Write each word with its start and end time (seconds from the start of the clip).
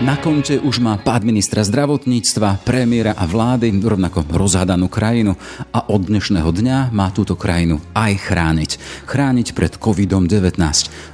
Na 0.00 0.16
konte 0.16 0.56
už 0.56 0.80
má 0.80 0.96
pád 0.96 1.28
ministra 1.28 1.60
zdravotníctva, 1.60 2.64
premiéra 2.64 3.12
a 3.12 3.28
vlády, 3.28 3.68
rovnako 3.84 4.24
rozhadanú 4.32 4.88
krajinu 4.88 5.36
a 5.76 5.92
od 5.92 6.08
dnešného 6.08 6.48
dňa 6.48 6.88
má 6.88 7.12
túto 7.12 7.36
krajinu 7.36 7.84
aj 7.92 8.32
chrániť. 8.32 8.70
Chrániť 9.04 9.52
pred 9.52 9.76
COVID-19. 9.76 10.56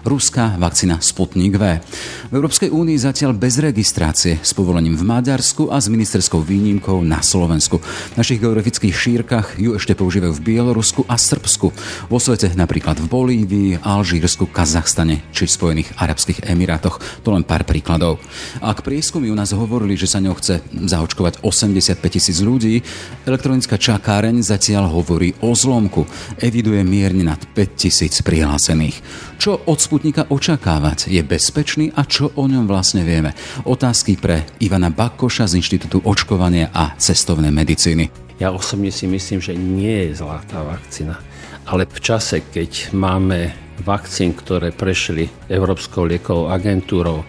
Ruská 0.06 0.54
vakcína 0.54 1.02
Sputnik 1.02 1.58
V. 1.58 1.82
V 2.30 2.32
Európskej 2.38 2.70
únii 2.70 2.94
zatiaľ 2.94 3.34
bez 3.34 3.58
registrácie 3.58 4.38
s 4.38 4.54
povolením 4.54 4.94
v 4.94 5.02
Maďarsku 5.02 5.66
a 5.66 5.82
s 5.82 5.90
ministerskou 5.90 6.38
výnimkou 6.46 7.02
na 7.02 7.26
Slovensku. 7.26 7.82
V 7.82 8.14
našich 8.14 8.38
geografických 8.38 8.94
šírkach 8.94 9.58
ju 9.58 9.74
ešte 9.74 9.98
používajú 9.98 10.30
v 10.30 10.44
Bielorusku 10.46 11.02
a 11.10 11.18
Srbsku. 11.18 11.74
Vo 12.06 12.18
svete 12.22 12.54
napríklad 12.54 13.02
v 13.02 13.10
Bolívii, 13.10 13.82
Alžírsku, 13.82 14.46
Kazachstane 14.46 15.26
či 15.34 15.50
Spojených 15.50 15.90
Arabských 15.98 16.46
Emirátoch. 16.46 17.02
To 17.26 17.34
len 17.34 17.42
pár 17.42 17.66
príkladov. 17.66 18.22
A 18.62 18.75
ak 18.76 18.84
prieskumy 18.84 19.32
u 19.32 19.36
nás 19.40 19.56
hovorili, 19.56 19.96
že 19.96 20.04
sa 20.04 20.20
ňou 20.20 20.36
chce 20.36 20.60
zaočkovať 20.68 21.40
85 21.40 21.96
tisíc 22.12 22.44
ľudí, 22.44 22.84
elektronická 23.24 23.80
čakáreň 23.80 24.44
zatiaľ 24.44 24.92
hovorí 24.92 25.32
o 25.40 25.56
zlomku. 25.56 26.04
Eviduje 26.36 26.84
mierne 26.84 27.24
nad 27.24 27.40
5 27.40 27.56
tisíc 27.72 28.20
prihlásených. 28.20 29.00
Čo 29.40 29.64
od 29.64 29.80
Sputnika 29.80 30.28
očakávať? 30.28 31.08
Je 31.08 31.24
bezpečný 31.24 31.88
a 31.96 32.04
čo 32.04 32.28
o 32.36 32.44
ňom 32.44 32.68
vlastne 32.68 33.00
vieme? 33.00 33.32
Otázky 33.64 34.20
pre 34.20 34.44
Ivana 34.60 34.92
Bakoša 34.92 35.48
z 35.48 35.56
Inštitútu 35.56 36.04
očkovania 36.04 36.68
a 36.76 36.92
cestovnej 37.00 37.56
medicíny. 37.56 38.12
Ja 38.36 38.52
osobne 38.52 38.92
si 38.92 39.08
myslím, 39.08 39.40
že 39.40 39.56
nie 39.56 40.12
je 40.12 40.20
zlá 40.20 40.44
tá 40.44 40.60
vakcína. 40.60 41.16
Ale 41.64 41.88
v 41.88 41.96
čase, 42.04 42.44
keď 42.44 42.92
máme 42.92 43.56
vakcín, 43.80 44.36
ktoré 44.36 44.68
prešli 44.68 45.32
Európskou 45.48 46.04
liekovou 46.04 46.52
agentúrou, 46.52 47.24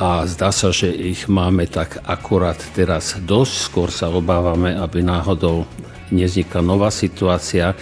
a 0.00 0.24
zdá 0.24 0.52
sa, 0.52 0.72
že 0.72 0.88
ich 0.88 1.28
máme 1.28 1.68
tak 1.68 2.00
akurát 2.08 2.58
teraz 2.72 3.16
dosť. 3.20 3.54
Skôr 3.68 3.88
sa 3.92 4.08
obávame, 4.08 4.72
aby 4.72 5.04
náhodou 5.04 5.68
nevznikla 6.12 6.60
nová 6.60 6.92
situácia, 6.92 7.72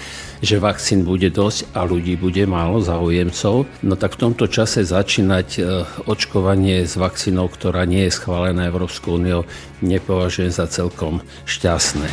že 0.40 0.56
vakcín 0.56 1.04
bude 1.04 1.28
dosť 1.28 1.74
a 1.76 1.84
ľudí 1.84 2.16
bude 2.16 2.46
málo, 2.48 2.80
záujemcov. 2.80 3.68
No 3.84 3.94
tak 3.98 4.16
v 4.16 4.20
tomto 4.30 4.48
čase 4.48 4.86
začínať 4.86 5.48
e, 5.58 5.60
očkovanie 6.08 6.86
s 6.86 6.96
vakcínou, 6.96 7.50
ktorá 7.50 7.84
nie 7.84 8.08
je 8.08 8.16
schválená 8.16 8.64
Európskou 8.70 9.20
úniou, 9.20 9.44
nepovažujem 9.84 10.54
za 10.54 10.64
celkom 10.70 11.20
šťastné. 11.44 12.08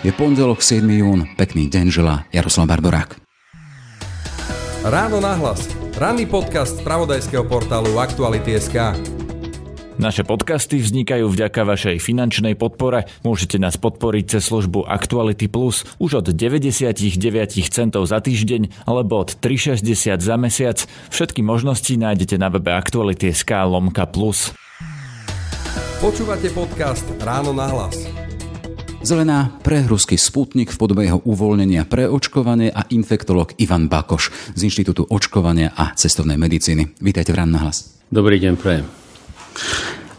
Je 0.00 0.12
pondelok 0.16 0.64
7. 0.64 0.80
jún, 0.88 1.28
pekný 1.36 1.68
deň 1.68 1.86
želá 1.92 2.24
Jaroslav 2.32 2.72
Bardorák. 2.72 3.29
Ráno 4.80 5.20
nahlas. 5.20 5.68
Ranný 6.00 6.24
podcast 6.24 6.80
z 6.80 6.84
pravodajského 6.88 7.44
portálu 7.44 8.00
Aktuality.sk. 8.00 8.96
Naše 10.00 10.24
podcasty 10.24 10.80
vznikajú 10.80 11.28
vďaka 11.28 11.68
vašej 11.68 12.00
finančnej 12.00 12.56
podpore. 12.56 13.04
Môžete 13.20 13.60
nás 13.60 13.76
podporiť 13.76 14.24
cez 14.32 14.48
službu 14.48 14.88
Actuality 14.88 15.52
Plus 15.52 15.84
už 16.00 16.24
od 16.24 16.26
99 16.32 16.96
centov 17.68 18.08
za 18.08 18.24
týždeň 18.24 18.88
alebo 18.88 19.20
od 19.20 19.36
3,60 19.36 20.16
za 20.16 20.36
mesiac. 20.40 20.80
Všetky 21.12 21.44
možnosti 21.44 21.92
nájdete 21.92 22.40
na 22.40 22.48
webe 22.48 22.72
Aktuality.sk 22.72 23.52
lomka 23.68 24.08
plus. 24.08 24.56
Počúvate 26.00 26.48
podcast 26.56 27.04
Ráno 27.20 27.52
nahlas. 27.52 28.19
Zelená 29.00 29.48
pre 29.64 29.80
ruský 29.88 30.20
sputnik 30.20 30.68
v 30.68 30.76
podobe 30.76 31.08
jeho 31.08 31.24
uvoľnenia 31.24 31.88
pre 31.88 32.04
očkovanie 32.04 32.68
a 32.68 32.84
infektolog 32.92 33.56
Ivan 33.56 33.88
Bakoš 33.88 34.28
z 34.52 34.60
Inštitútu 34.68 35.08
očkovania 35.08 35.72
a 35.72 35.96
cestovnej 35.96 36.36
medicíny. 36.36 37.00
Vítajte 37.00 37.32
v 37.32 37.40
Rán 37.40 37.48
na 37.48 37.64
hlas. 37.64 37.96
Dobrý 38.12 38.36
deň, 38.36 38.60
prajem. 38.60 38.84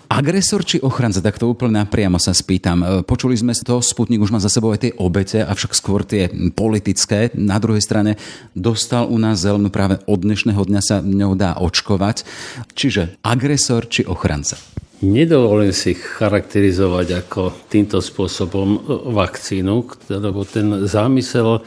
Agresor 0.09 0.65
či 0.65 0.81
ochranca, 0.81 1.21
tak 1.21 1.37
to 1.37 1.53
úplne 1.53 1.85
napriamo 1.85 2.17
sa 2.17 2.33
spýtam. 2.33 2.81
E, 2.81 2.85
počuli 3.05 3.37
sme 3.37 3.53
toho, 3.53 3.85
Sputnik 3.85 4.17
už 4.17 4.33
má 4.33 4.41
za 4.41 4.49
sebou 4.49 4.73
aj 4.73 4.89
tie 4.89 4.91
obete, 4.97 5.45
avšak 5.45 5.77
skôr 5.77 6.01
tie 6.01 6.33
politické. 6.51 7.29
Na 7.37 7.61
druhej 7.61 7.85
strane 7.85 8.17
dostal 8.57 9.05
u 9.05 9.21
nás 9.21 9.45
zelenú 9.45 9.69
práve 9.69 10.01
od 10.09 10.25
dnešného 10.25 10.57
dňa 10.57 10.81
sa 10.81 11.05
ňou 11.05 11.37
dá 11.37 11.53
očkovať. 11.61 12.25
Čiže 12.73 13.21
agresor 13.21 13.85
či 13.93 14.09
ochranca? 14.09 14.57
Nedovolím 15.01 15.73
si 15.73 15.97
charakterizovať 15.97 17.25
ako 17.25 17.41
týmto 17.65 17.97
spôsobom 17.97 18.85
vakcínu, 19.09 19.89
lebo 20.13 20.45
ten 20.45 20.85
zámysel 20.85 21.65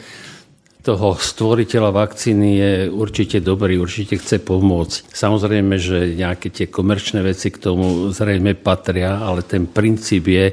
toho 0.85 1.19
stvoriteľa 1.19 1.91
vakcíny 1.91 2.49
je 2.61 2.73
určite 2.93 3.43
dobrý, 3.43 3.75
určite 3.81 4.21
chce 4.21 4.39
pomôcť. 4.39 5.11
Samozrejme, 5.11 5.75
že 5.81 6.15
nejaké 6.15 6.53
tie 6.53 6.71
komerčné 6.71 7.27
veci 7.27 7.51
k 7.51 7.59
tomu 7.59 8.13
zrejme 8.15 8.55
patria, 8.55 9.19
ale 9.19 9.43
ten 9.43 9.67
princíp 9.67 10.31
je, 10.31 10.47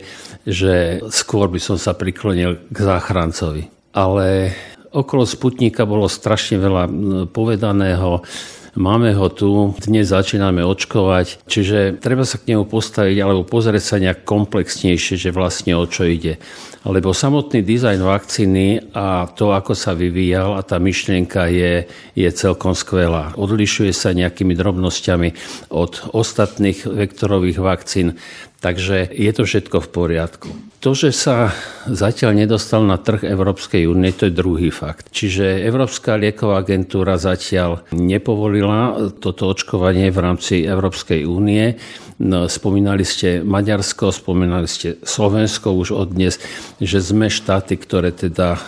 že 0.47 0.74
skôr 1.14 1.52
by 1.52 1.62
som 1.62 1.78
sa 1.78 1.94
priklonil 1.94 2.66
k 2.72 2.78
záchrancovi. 2.81 3.94
Ale 3.94 4.56
okolo 4.90 5.28
Sputnika 5.28 5.84
bolo 5.84 6.08
strašne 6.08 6.58
veľa 6.58 6.84
povedaného 7.30 8.24
Máme 8.72 9.12
ho 9.20 9.28
tu, 9.28 9.76
dnes 9.84 10.08
začíname 10.08 10.64
očkovať, 10.64 11.44
čiže 11.44 12.00
treba 12.00 12.24
sa 12.24 12.40
k 12.40 12.56
nemu 12.56 12.64
postaviť 12.72 13.20
alebo 13.20 13.44
pozrieť 13.44 13.84
sa 13.84 14.00
nejak 14.00 14.24
komplexnejšie, 14.24 15.20
že 15.20 15.36
vlastne 15.36 15.76
o 15.76 15.84
čo 15.84 16.08
ide. 16.08 16.40
Lebo 16.88 17.12
samotný 17.12 17.68
dizajn 17.68 18.00
vakcíny 18.00 18.96
a 18.96 19.28
to, 19.28 19.52
ako 19.52 19.76
sa 19.76 19.92
vyvíjal 19.92 20.56
a 20.56 20.64
tá 20.64 20.80
myšlienka 20.80 21.52
je, 21.52 21.84
je 22.16 22.30
celkom 22.32 22.72
skvelá. 22.72 23.36
Odlišuje 23.36 23.92
sa 23.92 24.16
nejakými 24.16 24.56
drobnosťami 24.56 25.30
od 25.68 26.16
ostatných 26.16 26.88
vektorových 26.88 27.59
vakcín. 27.59 28.16
Takže 28.62 29.10
je 29.10 29.32
to 29.34 29.42
všetko 29.42 29.82
v 29.82 29.90
poriadku. 29.90 30.50
To, 30.86 30.94
že 30.94 31.14
sa 31.14 31.50
zatiaľ 31.90 32.46
nedostal 32.46 32.86
na 32.86 33.02
trh 33.02 33.26
Európskej 33.26 33.90
únie, 33.90 34.14
to 34.14 34.30
je 34.30 34.38
druhý 34.38 34.70
fakt. 34.70 35.10
Čiže 35.10 35.66
Európska 35.66 36.14
lieková 36.14 36.62
agentúra 36.62 37.18
zatiaľ 37.18 37.86
nepovolila 37.90 39.10
toto 39.18 39.50
očkovanie 39.50 40.14
v 40.14 40.20
rámci 40.22 40.62
Európskej 40.62 41.26
únie. 41.26 41.78
No, 42.22 42.46
spomínali 42.46 43.02
ste 43.02 43.42
Maďarsko, 43.42 44.14
spomínali 44.14 44.70
ste 44.70 45.02
Slovensko 45.02 45.74
už 45.74 45.98
od 45.98 46.14
dnes, 46.14 46.38
že 46.78 47.02
sme 47.02 47.34
štáty, 47.34 47.82
ktoré 47.82 48.14
teda 48.14 48.50
e, 48.54 48.60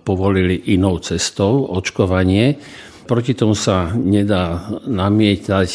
povolili 0.00 0.56
inou 0.72 0.96
cestou 0.96 1.68
očkovanie. 1.68 2.56
Proti 3.12 3.36
tomu 3.36 3.52
sa 3.52 3.92
nedá 3.92 4.72
namietať, 4.88 5.68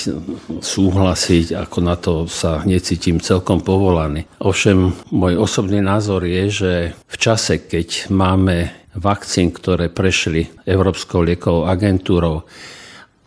súhlasiť, 0.58 1.54
ako 1.54 1.78
na 1.86 1.94
to 1.94 2.26
sa 2.26 2.66
necítim 2.66 3.22
celkom 3.22 3.62
povolaný. 3.62 4.26
Ovšem, 4.42 4.90
môj 5.14 5.38
osobný 5.38 5.78
názor 5.78 6.26
je, 6.26 6.50
že 6.50 6.74
v 6.98 7.16
čase, 7.22 7.62
keď 7.62 8.10
máme 8.10 8.74
vakcín, 8.98 9.54
ktoré 9.54 9.94
prešli 9.94 10.50
Európskou 10.66 11.22
liekovou 11.22 11.70
agentúrou, 11.70 12.50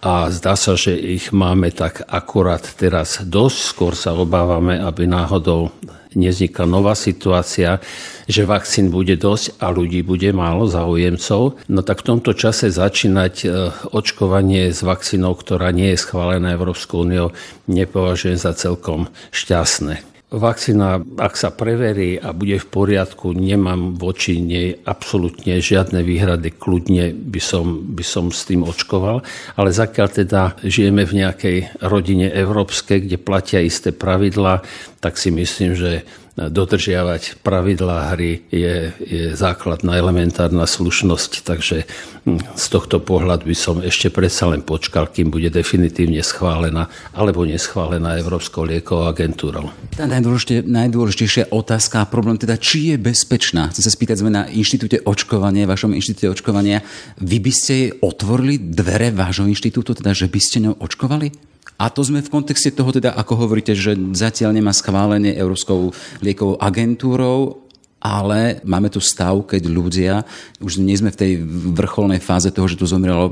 a 0.01 0.33
zdá 0.33 0.57
sa, 0.57 0.81
že 0.81 0.97
ich 0.97 1.29
máme 1.29 1.69
tak 1.77 2.01
akurát 2.09 2.65
teraz 2.65 3.21
dosť. 3.21 3.59
Skôr 3.61 3.93
sa 3.93 4.17
obávame, 4.17 4.81
aby 4.81 5.05
náhodou 5.05 5.69
nevznikla 6.17 6.67
nová 6.67 6.97
situácia, 6.97 7.79
že 8.27 8.49
vakcín 8.49 8.91
bude 8.91 9.15
dosť 9.15 9.61
a 9.63 9.71
ľudí 9.71 10.03
bude 10.03 10.33
málo 10.35 10.67
záujemcov. 10.67 11.69
No 11.71 11.81
tak 11.85 12.03
v 12.03 12.17
tomto 12.17 12.35
čase 12.35 12.73
začínať 12.73 13.35
e, 13.45 13.47
očkovanie 13.95 14.75
s 14.75 14.83
vakcínou, 14.83 15.39
ktorá 15.39 15.71
nie 15.71 15.95
je 15.95 16.03
schválená 16.03 16.51
Európskou 16.57 17.07
úniou, 17.07 17.31
nepovažujem 17.71 18.41
za 18.41 18.57
celkom 18.57 19.07
šťastné. 19.31 20.20
Vakcína, 20.31 21.03
ak 21.19 21.35
sa 21.35 21.51
preverí 21.51 22.15
a 22.15 22.31
bude 22.31 22.63
v 22.63 22.71
poriadku, 22.71 23.35
nemám 23.35 23.99
voči 23.99 24.39
nej 24.39 24.79
absolútne 24.87 25.59
žiadne 25.59 26.07
výhrady, 26.07 26.55
kľudne 26.55 27.11
by 27.11 27.43
som, 27.43 27.83
by 27.91 28.05
som 28.07 28.31
s 28.31 28.47
tým 28.47 28.63
očkoval, 28.63 29.27
ale 29.59 29.75
zakiaľ 29.75 30.07
teda 30.07 30.55
žijeme 30.63 31.03
v 31.03 31.27
nejakej 31.27 31.57
rodine 31.83 32.31
európskej, 32.31 33.11
kde 33.11 33.19
platia 33.19 33.59
isté 33.59 33.91
pravidlá, 33.91 34.63
tak 35.03 35.19
si 35.19 35.35
myslím, 35.35 35.75
že 35.75 36.07
dodržiavať 36.39 37.43
pravidlá 37.43 38.15
hry 38.15 38.47
je, 38.49 38.95
je 39.03 39.25
základná 39.35 39.99
elementárna 39.99 40.65
slušnosť, 40.65 41.43
takže 41.43 41.85
hm, 42.25 42.55
z 42.55 42.67
tohto 42.71 43.03
pohľadu 43.03 43.51
by 43.51 43.57
som 43.57 43.83
ešte 43.83 44.09
predsa 44.15 44.47
len 44.47 44.63
počkal, 44.63 45.11
kým 45.11 45.29
bude 45.29 45.51
definitívne 45.51 46.23
schválená 46.23 46.87
alebo 47.11 47.43
neschválená 47.43 48.17
Európskou 48.23 48.63
liekovou 48.63 49.11
agentúrou. 49.11 49.75
Tá 49.99 50.07
najdôležitejšia, 50.07 50.65
najdôležitejšia 50.71 51.45
otázka 51.51 52.07
a 52.07 52.09
problém 52.09 52.39
teda, 52.39 52.55
či 52.57 52.95
je 52.95 52.97
bezpečná. 52.97 53.75
Chcem 53.75 53.85
sa 53.85 53.93
spýtať, 53.93 54.23
sme 54.23 54.31
na 54.31 54.47
inštitúte 54.47 55.03
očkovania, 55.03 55.67
vašom 55.67 55.93
inštitúte 55.93 56.31
očkovania. 56.31 56.81
Vy 57.19 57.43
by 57.43 57.53
ste 57.53 57.73
jej 57.75 57.91
otvorili 57.99 58.57
dvere 58.57 59.11
vášho 59.11 59.51
inštitútu, 59.51 59.99
teda 59.99 60.15
že 60.15 60.31
by 60.31 60.41
ste 60.41 60.63
ňou 60.63 60.79
očkovali? 60.79 61.50
A 61.81 61.89
to 61.89 62.05
sme 62.05 62.21
v 62.21 62.29
kontexte 62.29 62.77
toho, 62.77 62.93
teda, 62.93 63.17
ako 63.17 63.49
hovoríte, 63.49 63.73
že 63.73 63.97
zatiaľ 64.13 64.53
nemá 64.53 64.77
schválenie 64.77 65.33
Európskou 65.33 65.89
liekovou 66.21 66.61
agentúrou, 66.61 67.65
ale 68.01 68.65
máme 68.65 68.89
tu 68.89 68.97
stav, 69.01 69.37
keď 69.45 69.63
ľudia, 69.69 70.15
už 70.61 70.81
nie 70.81 70.97
sme 70.97 71.13
v 71.13 71.21
tej 71.21 71.33
vrcholnej 71.77 72.21
fáze 72.21 72.49
toho, 72.49 72.65
že 72.65 72.81
tu 72.81 72.89
zomieralo 72.89 73.29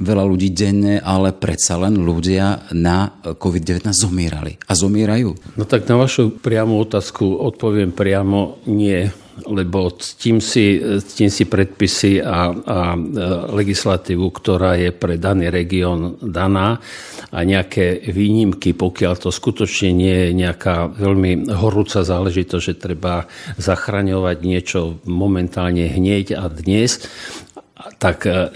veľa 0.00 0.24
ľudí 0.24 0.48
denne, 0.52 0.96
ale 1.00 1.36
predsa 1.36 1.76
len 1.76 2.00
ľudia 2.00 2.72
na 2.72 3.20
COVID-19 3.24 3.92
zomierali 3.92 4.56
a 4.64 4.72
zomierajú. 4.72 5.60
No 5.60 5.64
tak 5.68 5.84
na 5.84 6.00
vašu 6.00 6.40
priamu 6.40 6.80
otázku 6.80 7.24
odpoviem 7.24 7.92
priamo 7.92 8.60
nie 8.64 9.12
lebo 9.46 9.92
tým 9.94 10.42
si, 10.42 10.80
tým 11.02 11.30
si 11.30 11.44
predpisy 11.46 12.22
a, 12.24 12.50
a 12.50 12.78
legislatívu, 13.52 14.26
ktorá 14.34 14.74
je 14.80 14.90
pre 14.90 15.20
daný 15.20 15.52
región 15.52 16.18
daná 16.18 16.80
a 17.28 17.38
nejaké 17.44 18.08
výnimky, 18.08 18.72
pokiaľ 18.72 19.14
to 19.20 19.30
skutočne 19.30 19.92
nie 19.92 20.16
je 20.26 20.30
nejaká 20.34 20.90
veľmi 20.96 21.52
horúca 21.52 22.00
záležitosť, 22.00 22.64
že 22.64 22.80
treba 22.80 23.28
zachraňovať 23.60 24.36
niečo 24.42 24.80
momentálne 25.04 25.86
hneď 25.86 26.38
a 26.38 26.48
dnes, 26.48 27.04
tak 27.98 28.26
e, 28.26 28.50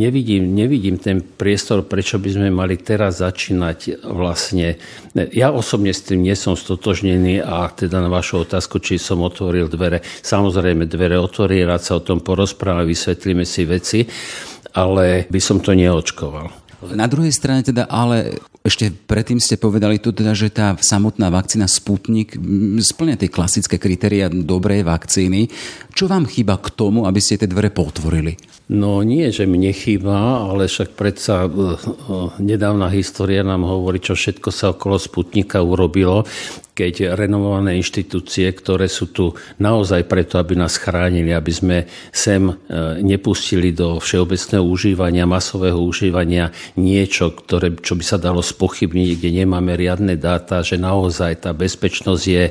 nevidím, 0.00 0.56
nevidím 0.56 0.96
ten 0.96 1.20
priestor, 1.20 1.84
prečo 1.84 2.16
by 2.16 2.28
sme 2.32 2.48
mali 2.48 2.80
teraz 2.80 3.20
začínať 3.20 4.00
vlastne. 4.08 4.80
Ja 5.12 5.52
osobne 5.52 5.92
s 5.92 6.08
tým 6.08 6.24
nie 6.24 6.32
som 6.32 6.56
stotožnený 6.56 7.44
a 7.44 7.68
teda 7.68 8.00
na 8.00 8.08
vašu 8.08 8.48
otázku, 8.48 8.80
či 8.80 8.96
som 8.96 9.20
otvoril 9.20 9.68
dvere. 9.68 10.00
Samozrejme, 10.24 10.88
dvere 10.88 11.20
otvorí, 11.20 11.60
rád 11.68 11.84
sa 11.84 12.00
o 12.00 12.04
tom 12.04 12.24
porozprávame, 12.24 12.88
vysvetlíme 12.88 13.44
si 13.44 13.68
veci, 13.68 14.00
ale 14.72 15.28
by 15.28 15.40
som 15.40 15.60
to 15.60 15.76
neočkoval. 15.76 16.67
Na 16.78 17.10
druhej 17.10 17.34
strane 17.34 17.66
teda 17.66 17.90
ale 17.90 18.38
ešte 18.62 18.92
predtým 18.92 19.42
ste 19.42 19.58
povedali 19.58 19.98
tu 19.98 20.14
teda, 20.14 20.30
že 20.36 20.52
tá 20.52 20.78
samotná 20.78 21.26
vakcína 21.32 21.66
Sputnik 21.66 22.38
splňa 22.78 23.18
tie 23.18 23.32
klasické 23.32 23.82
kritéria 23.82 24.30
dobrej 24.30 24.86
vakcíny. 24.86 25.50
Čo 25.90 26.06
vám 26.06 26.30
chýba 26.30 26.60
k 26.60 26.70
tomu, 26.70 27.08
aby 27.08 27.18
ste 27.18 27.40
tie 27.40 27.50
dvere 27.50 27.74
potvorili? 27.74 28.38
No 28.68 29.00
nie, 29.00 29.32
že 29.32 29.48
mne 29.48 29.72
chýba, 29.72 30.44
ale 30.44 30.68
však 30.68 30.92
predsa 30.92 31.48
uh, 31.48 31.50
uh, 31.50 32.30
nedávna 32.36 32.92
história 32.92 33.40
nám 33.40 33.64
hovorí, 33.64 33.98
čo 33.98 34.12
všetko 34.12 34.52
sa 34.52 34.76
okolo 34.76 35.00
Sputnika 35.00 35.64
urobilo, 35.64 36.28
keď 36.78 37.18
renovované 37.18 37.74
inštitúcie, 37.74 38.46
ktoré 38.54 38.86
sú 38.86 39.10
tu 39.10 39.34
naozaj 39.58 40.06
preto, 40.06 40.38
aby 40.38 40.54
nás 40.54 40.78
chránili, 40.78 41.34
aby 41.34 41.50
sme 41.50 41.76
sem 42.14 42.46
uh, 42.46 42.54
nepustili 43.02 43.74
do 43.74 43.98
všeobecného 43.98 44.62
užívania, 44.62 45.26
masového 45.26 45.82
užívania 45.82 46.54
niečo, 46.78 47.34
ktoré, 47.34 47.74
čo 47.82 47.98
by 47.98 48.04
sa 48.06 48.22
dalo 48.22 48.38
spochybniť, 48.38 49.10
kde 49.18 49.30
nemáme 49.42 49.74
riadne 49.74 50.14
dáta, 50.14 50.62
že 50.62 50.78
naozaj 50.78 51.42
tá 51.42 51.50
bezpečnosť 51.50 52.22
je, 52.22 52.44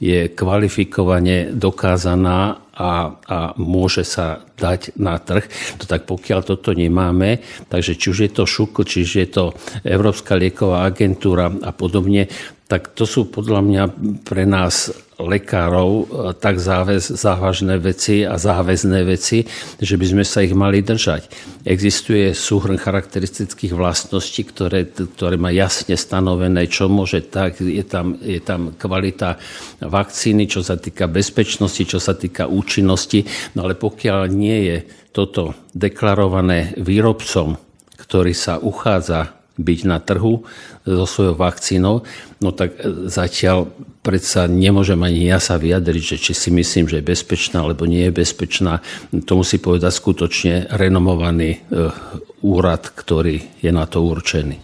je 0.00 0.18
kvalifikovane 0.32 1.52
dokázaná 1.52 2.64
a, 2.74 3.14
a 3.22 3.38
môže 3.54 4.02
sa 4.02 4.42
dať 4.58 4.98
na 4.98 5.18
trh. 5.22 5.46
To 5.78 5.84
tak 5.86 6.10
pokiaľ 6.10 6.40
toto 6.42 6.74
nemáme, 6.74 7.38
takže 7.70 7.94
či 7.94 8.10
už 8.10 8.18
je 8.26 8.30
to 8.34 8.44
ŠUK, 8.46 8.82
či 8.82 9.06
už 9.06 9.12
je 9.14 9.28
to 9.30 9.44
Európska 9.86 10.34
lieková 10.34 10.82
agentúra 10.86 11.54
a 11.62 11.70
podobne, 11.70 12.26
tak 12.64 12.96
to 12.96 13.04
sú 13.04 13.28
podľa 13.28 13.60
mňa 13.60 13.82
pre 14.24 14.48
nás 14.48 14.88
lekárov 15.20 15.90
e, 15.92 16.04
tak 16.40 16.56
záväz, 16.58 17.12
závažné 17.12 17.76
veci 17.76 18.24
a 18.24 18.40
záväzné 18.40 19.04
veci, 19.04 19.44
že 19.78 19.94
by 20.00 20.06
sme 20.08 20.24
sa 20.24 20.40
ich 20.40 20.56
mali 20.56 20.80
držať. 20.80 21.28
Existuje 21.68 22.32
súhrn 22.32 22.80
charakteristických 22.80 23.76
vlastností, 23.76 24.48
ktoré, 24.48 24.88
ktoré 24.88 25.36
má 25.36 25.52
jasne 25.52 25.94
stanovené, 25.94 26.66
čo 26.66 26.88
môže 26.88 27.20
tak. 27.28 27.60
Je 27.60 27.84
tam, 27.84 28.16
je 28.18 28.40
tam 28.40 28.72
kvalita 28.74 29.38
vakcíny, 29.84 30.48
čo 30.48 30.64
sa 30.64 30.80
týka 30.80 31.04
bezpečnosti, 31.04 31.84
čo 31.84 32.00
sa 32.00 32.16
týka 32.16 32.48
účinnosti. 32.48 33.28
No 33.54 33.68
ale 33.68 33.76
pokiaľ 33.76 34.32
nie 34.32 34.58
je 34.72 34.76
toto 35.14 35.54
deklarované 35.76 36.74
výrobcom, 36.80 37.60
ktorý 38.00 38.32
sa 38.34 38.58
uchádza 38.58 39.43
byť 39.54 39.80
na 39.86 40.02
trhu 40.02 40.42
so 40.82 41.06
svojou 41.06 41.38
vakcínou, 41.38 42.02
no 42.42 42.50
tak 42.50 42.74
e, 42.74 43.06
zatiaľ 43.06 43.70
predsa 44.02 44.50
nemôžem 44.50 44.98
ani 45.00 45.30
ja 45.30 45.38
sa 45.38 45.56
vyjadriť, 45.56 46.02
že 46.02 46.16
či 46.20 46.32
si 46.36 46.50
myslím, 46.50 46.90
že 46.90 47.00
je 47.00 47.08
bezpečná, 47.08 47.62
alebo 47.62 47.86
nie 47.88 48.04
je 48.10 48.12
bezpečná. 48.12 48.82
To 49.14 49.40
musí 49.40 49.62
povedať 49.62 49.94
skutočne 49.94 50.54
renomovaný 50.74 51.56
e, 51.56 51.58
úrad, 52.44 52.82
ktorý 52.92 53.62
je 53.62 53.70
na 53.70 53.86
to 53.86 54.02
určený. 54.04 54.58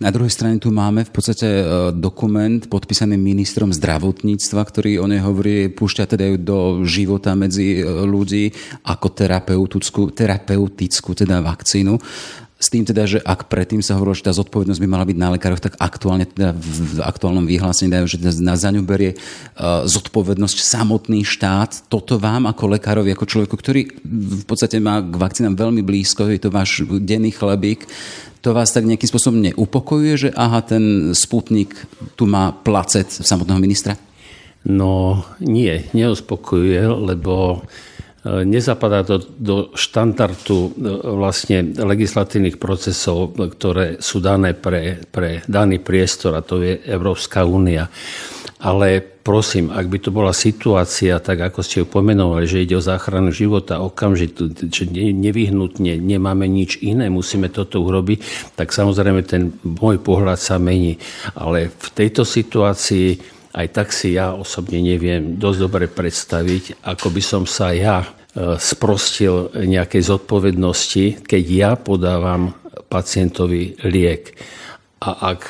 Na 0.00 0.08
druhej 0.08 0.32
strane 0.32 0.56
tu 0.56 0.72
máme 0.72 1.04
v 1.04 1.12
podstate 1.12 1.44
e, 1.44 1.64
dokument 1.92 2.64
podpísaný 2.64 3.20
ministrom 3.20 3.68
zdravotníctva, 3.68 4.62
ktorý 4.64 4.96
o 4.96 5.10
nej 5.10 5.20
hovorí, 5.20 5.68
púšťa 5.68 6.04
teda 6.08 6.40
do 6.40 6.88
života 6.88 7.36
medzi 7.36 7.84
ľudí 7.84 8.48
ako 8.88 9.12
terapeutickú, 9.12 10.08
terapeutickú 10.14 11.12
teda 11.12 11.44
vakcínu. 11.44 12.00
S 12.60 12.68
tým 12.68 12.84
teda, 12.84 13.08
že 13.08 13.18
ak 13.24 13.48
predtým 13.48 13.80
sa 13.80 13.96
hovorilo, 13.96 14.20
že 14.20 14.28
tá 14.28 14.36
zodpovednosť 14.36 14.84
by 14.84 14.88
mala 14.88 15.08
byť 15.08 15.16
na 15.16 15.32
lekároch, 15.32 15.64
tak 15.64 15.80
aktuálne 15.80 16.28
teda 16.28 16.52
v 16.52 17.00
aktuálnom 17.00 17.48
vyhlásení 17.48 17.88
dajú, 17.88 18.04
že 18.04 18.20
na 18.44 18.52
za 18.52 18.68
ňu 18.68 18.84
berie 18.84 19.16
uh, 19.16 19.88
zodpovednosť 19.88 20.60
samotný 20.60 21.24
štát. 21.24 21.88
Toto 21.88 22.20
vám 22.20 22.44
ako 22.52 22.76
lekárovi, 22.76 23.16
ako 23.16 23.24
človeku, 23.24 23.56
ktorý 23.56 23.88
v 24.04 24.44
podstate 24.44 24.76
má 24.76 25.00
k 25.00 25.16
vakcínám 25.16 25.56
veľmi 25.56 25.80
blízko, 25.80 26.28
je 26.28 26.36
to 26.36 26.52
váš 26.52 26.84
denný 26.84 27.32
chlebík, 27.32 27.88
to 28.44 28.52
vás 28.52 28.76
tak 28.76 28.84
nejakým 28.84 29.08
spôsobom 29.08 29.40
neupokojuje, 29.40 30.28
že 30.28 30.30
aha, 30.36 30.60
ten 30.60 31.16
sputnik 31.16 31.72
tu 32.12 32.28
má 32.28 32.52
placet 32.52 33.08
samotného 33.08 33.56
ministra? 33.56 33.96
No 34.68 35.24
nie, 35.40 35.88
neuspokojuje, 35.96 36.84
lebo 37.08 37.64
nezapadá 38.24 39.00
to 39.00 39.16
do 39.20 39.72
štandardu 39.72 40.58
e, 40.68 40.70
vlastne 41.08 41.72
legislatívnych 41.72 42.60
procesov, 42.60 43.32
ktoré 43.32 43.96
sú 44.04 44.20
dané 44.20 44.52
pre, 44.52 45.00
pre 45.08 45.40
daný 45.48 45.80
priestor, 45.80 46.36
a 46.36 46.44
to 46.44 46.60
je 46.60 46.84
Európska 46.84 47.48
únia. 47.48 47.88
Ale 48.60 49.00
prosím, 49.00 49.72
ak 49.72 49.88
by 49.88 49.98
to 50.04 50.10
bola 50.12 50.36
situácia, 50.36 51.16
tak 51.16 51.40
ako 51.40 51.64
ste 51.64 51.80
ju 51.80 51.86
pomenovali, 51.88 52.44
že 52.44 52.60
ide 52.60 52.76
o 52.76 52.84
záchranu 52.84 53.32
života 53.32 53.80
okamžite, 53.80 54.52
že 54.68 54.84
nevyhnutne 55.16 55.96
nemáme 55.96 56.44
nič 56.44 56.76
iné, 56.84 57.08
musíme 57.08 57.48
toto 57.48 57.80
urobiť, 57.80 58.52
tak 58.52 58.68
samozrejme 58.68 59.24
ten 59.24 59.56
môj 59.64 59.96
pohľad 60.04 60.36
sa 60.36 60.60
mení. 60.60 61.00
Ale 61.32 61.72
v 61.72 61.88
tejto 61.96 62.28
situácii 62.28 63.39
aj 63.50 63.66
tak 63.74 63.88
si 63.90 64.14
ja 64.14 64.34
osobne 64.34 64.78
neviem 64.78 65.36
dosť 65.38 65.58
dobre 65.58 65.84
predstaviť, 65.90 66.86
ako 66.86 67.06
by 67.10 67.22
som 67.22 67.42
sa 67.50 67.74
ja 67.74 68.06
e, 68.06 68.06
sprostil 68.56 69.50
nejakej 69.54 70.02
zodpovednosti, 70.06 71.26
keď 71.26 71.44
ja 71.50 71.70
podávam 71.74 72.54
pacientovi 72.86 73.74
liek. 73.86 74.38
A 75.02 75.34
ak 75.34 75.40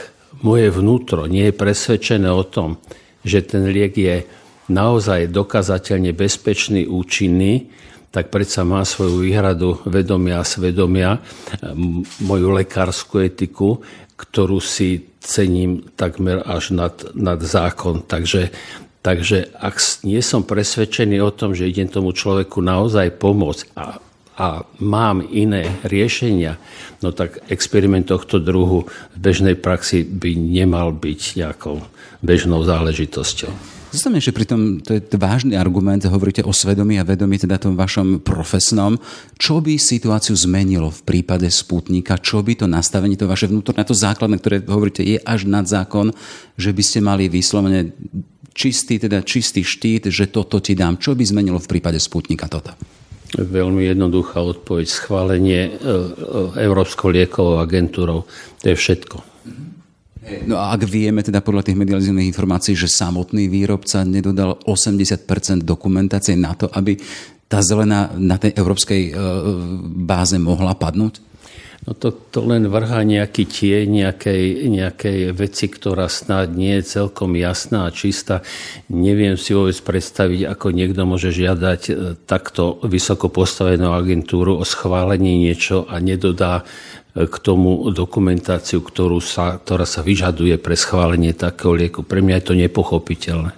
moje 0.41 0.73
vnútro 0.73 1.29
nie 1.29 1.53
je 1.53 1.55
presvedčené 1.57 2.29
o 2.33 2.45
tom, 2.45 2.81
že 3.21 3.45
ten 3.45 3.69
liek 3.69 3.93
je 3.93 4.25
naozaj 4.73 5.29
dokazateľne 5.29 6.17
bezpečný, 6.17 6.89
účinný, 6.89 7.69
tak 8.11 8.33
predsa 8.33 8.67
má 8.67 8.83
svoju 8.83 9.23
výhradu 9.23 9.79
vedomia 9.87 10.43
a 10.43 10.47
svedomia, 10.47 11.23
moju 12.23 12.49
lekárskú 12.51 13.23
etiku, 13.23 13.83
ktorú 14.21 14.61
si 14.61 15.09
cením 15.25 15.89
takmer 15.97 16.45
až 16.45 16.77
nad, 16.77 16.93
nad 17.17 17.41
zákon. 17.41 18.05
Takže, 18.05 18.53
takže 19.01 19.49
ak 19.57 19.81
nie 20.05 20.21
som 20.21 20.45
presvedčený 20.45 21.25
o 21.25 21.33
tom, 21.33 21.57
že 21.57 21.69
idem 21.69 21.89
tomu 21.89 22.13
človeku 22.13 22.61
naozaj 22.61 23.17
pomôcť 23.17 23.73
a, 23.77 23.97
a 24.37 24.47
mám 24.81 25.25
iné 25.25 25.81
riešenia, 25.89 26.61
no 27.01 27.17
tak 27.17 27.41
experiment 27.49 28.09
tohto 28.13 28.37
druhu 28.37 28.89
v 28.89 29.17
bežnej 29.17 29.57
praxi 29.57 30.05
by 30.05 30.37
nemal 30.37 30.93
byť 30.93 31.21
nejakou 31.41 31.81
bežnou 32.21 32.61
záležitosťou. 32.65 33.80
Zostane 33.91 34.23
ešte 34.23 34.31
pri 34.31 34.47
tom, 34.47 34.61
to 34.79 34.95
je 34.95 35.03
vážny 35.19 35.59
argument, 35.59 35.99
hovoríte 36.07 36.47
o 36.47 36.55
svedomí 36.55 37.03
a 37.03 37.07
vedomí, 37.07 37.43
teda 37.43 37.59
tom 37.59 37.75
vašom 37.75 38.23
profesnom. 38.23 38.95
Čo 39.35 39.59
by 39.59 39.83
situáciu 39.83 40.39
zmenilo 40.39 40.95
v 40.95 41.03
prípade 41.03 41.51
Sputnika? 41.51 42.15
Čo 42.23 42.47
by 42.47 42.55
to 42.55 42.67
nastavenie, 42.71 43.19
to 43.19 43.27
vaše 43.27 43.51
vnútorné, 43.51 43.83
to 43.83 43.99
základné, 43.99 44.39
ktoré 44.39 44.63
hovoríte, 44.63 45.03
je 45.03 45.19
až 45.19 45.51
nad 45.51 45.67
zákon, 45.67 46.15
že 46.55 46.71
by 46.71 46.83
ste 46.87 47.03
mali 47.03 47.27
vyslovene 47.27 47.91
čistý, 48.55 49.03
teda 49.03 49.27
čistý 49.27 49.67
štít, 49.67 50.07
že 50.07 50.31
toto 50.31 50.63
ti 50.63 50.79
dám. 50.79 51.03
Čo 51.03 51.19
by 51.19 51.27
zmenilo 51.27 51.59
v 51.59 51.71
prípade 51.71 51.99
Sputnika 51.99 52.47
toto? 52.47 52.71
Veľmi 53.35 53.91
jednoduchá 53.91 54.43
odpoveď. 54.43 54.87
Schválenie 54.91 55.63
e, 55.67 55.71
e, 55.71 55.79
Európskou 56.63 57.15
liekovou 57.15 57.63
agentúrou. 57.63 58.27
To 58.63 58.65
je 58.67 58.75
všetko. 58.75 59.17
No 60.21 60.61
a 60.61 60.77
ak 60.77 60.85
vieme 60.85 61.25
teda 61.25 61.41
podľa 61.41 61.73
tých 61.73 61.81
medializovaných 61.81 62.31
informácií, 62.37 62.77
že 62.77 62.93
samotný 62.93 63.49
výrobca 63.49 64.05
nedodal 64.05 64.61
80% 64.69 65.65
dokumentácie 65.65 66.37
na 66.37 66.53
to, 66.53 66.69
aby 66.69 67.01
tá 67.49 67.65
zelená 67.65 68.13
na 68.15 68.37
tej 68.37 68.53
európskej 68.55 69.03
e, 69.09 69.13
báze 70.05 70.37
mohla 70.37 70.77
padnúť? 70.77 71.31
No 71.89 71.97
to, 71.97 72.13
to 72.13 72.45
len 72.45 72.69
vrhá 72.69 73.01
nejaký 73.01 73.49
tie, 73.49 73.89
nejakej, 73.89 74.69
nejakej 74.69 75.33
veci, 75.33 75.65
ktorá 75.73 76.13
snad 76.13 76.53
nie 76.53 76.77
je 76.77 77.01
celkom 77.01 77.33
jasná 77.41 77.89
a 77.89 77.95
čistá. 77.95 78.45
Neviem 78.93 79.41
si 79.41 79.57
vôbec 79.57 79.81
predstaviť, 79.81 80.45
ako 80.45 80.77
niekto 80.77 81.09
môže 81.09 81.33
žiadať 81.33 81.81
e, 81.89 81.93
takto 82.29 82.77
vysoko 82.85 83.33
postavenú 83.33 83.97
agentúru 83.97 84.61
o 84.61 84.65
schválenie 84.69 85.41
niečo 85.41 85.89
a 85.89 85.97
nedodá 86.05 86.69
k 87.15 87.35
tomu 87.43 87.91
dokumentáciu, 87.91 88.87
ktorú 88.87 89.19
sa, 89.19 89.59
ktorá 89.59 89.83
sa 89.83 90.01
vyžaduje 90.07 90.55
pre 90.63 90.79
schválenie 90.79 91.35
takého 91.35 91.75
lieku. 91.75 92.07
Pre 92.07 92.23
mňa 92.23 92.39
je 92.39 92.45
to 92.47 92.55
nepochopiteľné. 92.55 93.53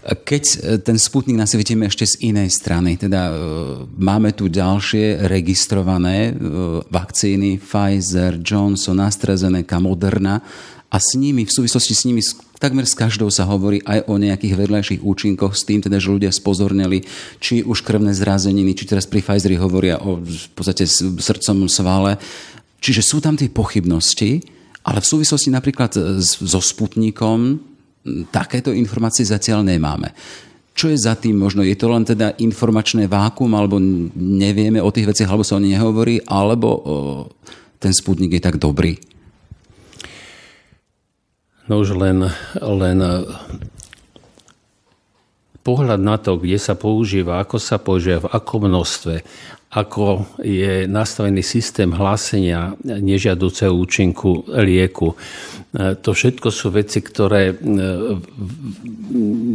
Keď 0.00 0.44
e, 0.44 0.56
ten 0.80 0.96
Sputnik 0.96 1.36
nasvietime 1.36 1.84
ešte 1.84 2.08
z 2.08 2.32
inej 2.32 2.56
strany, 2.56 2.96
teda 2.96 3.28
e, 3.28 3.32
máme 4.00 4.32
tu 4.32 4.48
ďalšie 4.48 5.28
registrované 5.28 6.32
e, 6.32 6.42
vakcíny 6.88 7.60
Pfizer, 7.60 8.40
Johnson, 8.40 8.96
AstraZeneca, 9.04 9.76
Moderna 9.76 10.40
a 10.88 10.96
s 10.96 11.20
nimi, 11.20 11.44
v 11.44 11.52
súvislosti 11.52 11.92
s 11.92 12.08
nimi 12.08 12.24
takmer 12.56 12.88
s 12.88 12.96
každou 12.96 13.28
sa 13.28 13.44
hovorí 13.44 13.84
aj 13.84 14.08
o 14.08 14.16
nejakých 14.16 14.56
vedľajších 14.56 15.00
účinkoch, 15.04 15.52
s 15.52 15.68
tým 15.68 15.84
teda, 15.84 16.00
že 16.00 16.12
ľudia 16.12 16.32
spozornili, 16.32 17.04
či 17.36 17.60
už 17.60 17.84
krvné 17.84 18.16
zrazeniny, 18.16 18.72
či 18.72 18.88
teraz 18.88 19.04
pri 19.04 19.20
Pfizeri 19.20 19.60
hovoria 19.60 20.00
o 20.00 20.20
v 20.20 20.48
podstate 20.56 20.88
srdcom 20.88 21.68
svale. 21.68 22.16
Čiže 22.80 23.04
sú 23.04 23.20
tam 23.20 23.36
tie 23.36 23.52
pochybnosti, 23.52 24.40
ale 24.84 25.04
v 25.04 25.10
súvislosti 25.12 25.52
napríklad 25.52 25.92
so 26.20 26.60
Sputnikom, 26.60 27.69
takéto 28.32 28.72
informácie 28.72 29.26
zatiaľ 29.28 29.64
nemáme. 29.64 30.12
Čo 30.72 30.88
je 30.88 30.98
za 30.98 31.12
tým 31.18 31.36
možno? 31.36 31.60
Je 31.60 31.76
to 31.76 31.92
len 31.92 32.06
teda 32.06 32.38
informačné 32.40 33.04
vákum, 33.04 33.52
alebo 33.52 33.76
nevieme 34.16 34.80
o 34.80 34.88
tých 34.88 35.12
veciach, 35.12 35.28
alebo 35.28 35.44
sa 35.44 35.58
o 35.58 35.62
nich 35.62 35.76
nehovorí, 35.76 36.24
alebo 36.24 36.68
o, 36.70 36.80
ten 37.76 37.92
sputnik 37.92 38.32
je 38.38 38.42
tak 38.42 38.56
dobrý? 38.56 38.96
No 41.68 41.84
už 41.84 41.94
len, 42.00 42.26
len 42.58 42.98
pohľad 45.62 46.00
na 46.00 46.16
to, 46.16 46.40
kde 46.40 46.58
sa 46.58 46.74
používa, 46.74 47.38
ako 47.38 47.60
sa 47.60 47.76
používa, 47.76 48.26
v 48.26 48.32
akom 48.32 48.66
množstve, 48.66 49.22
ako 49.70 50.26
je 50.42 50.90
nastavený 50.90 51.46
systém 51.46 51.94
hlásenia 51.94 52.74
nežiaduceho 52.82 53.70
účinku 53.70 54.42
lieku. 54.50 55.14
E, 55.14 55.94
to 55.94 56.10
všetko 56.10 56.50
sú 56.50 56.74
veci, 56.74 56.98
ktoré 56.98 57.54
e, 57.54 57.56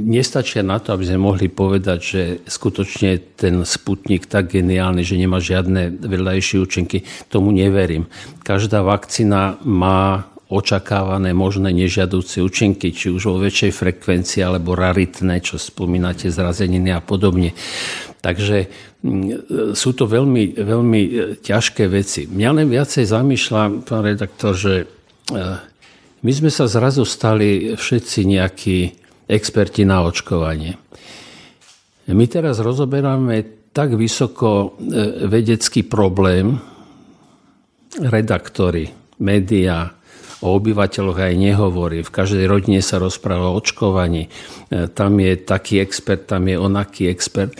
nestačia 0.07 0.63
na 0.63 0.79
to, 0.79 0.95
aby 0.95 1.03
sme 1.03 1.19
mohli 1.19 1.51
povedať, 1.51 1.99
že 1.99 2.21
skutočne 2.47 3.35
ten 3.35 3.67
sputnik 3.67 4.31
tak 4.31 4.55
geniálny, 4.55 5.03
že 5.03 5.19
nemá 5.19 5.43
žiadne 5.43 5.99
vedľajšie 5.99 6.63
účinky. 6.63 7.03
Tomu 7.27 7.51
neverím. 7.51 8.07
Každá 8.39 8.87
vakcína 8.87 9.59
má 9.67 10.31
očakávané 10.47 11.35
možné 11.35 11.75
nežiadúce 11.75 12.39
účinky, 12.39 12.95
či 12.95 13.11
už 13.11 13.27
vo 13.27 13.37
väčšej 13.41 13.71
frekvencii 13.75 14.45
alebo 14.45 14.77
raritné, 14.77 15.41
čo 15.41 15.59
spomínate, 15.59 16.31
zrazeniny 16.31 16.93
a 16.93 17.01
podobne. 17.01 17.51
Takže 18.21 18.69
sú 19.77 19.89
to 19.93 20.09
veľmi, 20.09 20.57
veľmi 20.57 21.01
e, 21.05 21.11
ťažké 21.37 21.85
veci. 21.85 22.25
Mňa 22.25 22.49
len 22.61 22.67
viacej 22.71 23.05
zamýšľa, 23.05 23.85
pán 23.85 24.01
redaktor, 24.01 24.57
že 24.57 24.73
e, 24.81 24.85
my 26.25 26.31
sme 26.33 26.49
sa 26.49 26.65
zrazu 26.65 27.05
stali 27.05 27.77
všetci 27.77 28.19
nejakí 28.25 28.77
experti 29.29 29.85
na 29.85 30.01
očkovanie. 30.01 30.77
My 32.09 32.25
teraz 32.29 32.61
rozoberáme 32.61 33.69
tak 33.73 33.93
vysoko 33.93 34.73
e, 34.81 35.27
vedecký 35.29 35.85
problém, 35.85 36.57
redaktori, 38.01 38.89
médiá, 39.21 39.93
o 40.43 40.51
obyvateľoch 40.61 41.15
aj 41.15 41.33
nehovorí. 41.41 42.03
V 42.03 42.11
každej 42.11 42.45
rodine 42.45 42.83
sa 42.83 42.99
rozpráva 42.99 43.49
o 43.49 43.57
očkovaní. 43.57 44.29
Tam 44.93 45.17
je 45.17 45.31
taký 45.41 45.79
expert, 45.79 46.27
tam 46.27 46.45
je 46.45 46.59
onaký 46.59 47.07
expert 47.09 47.55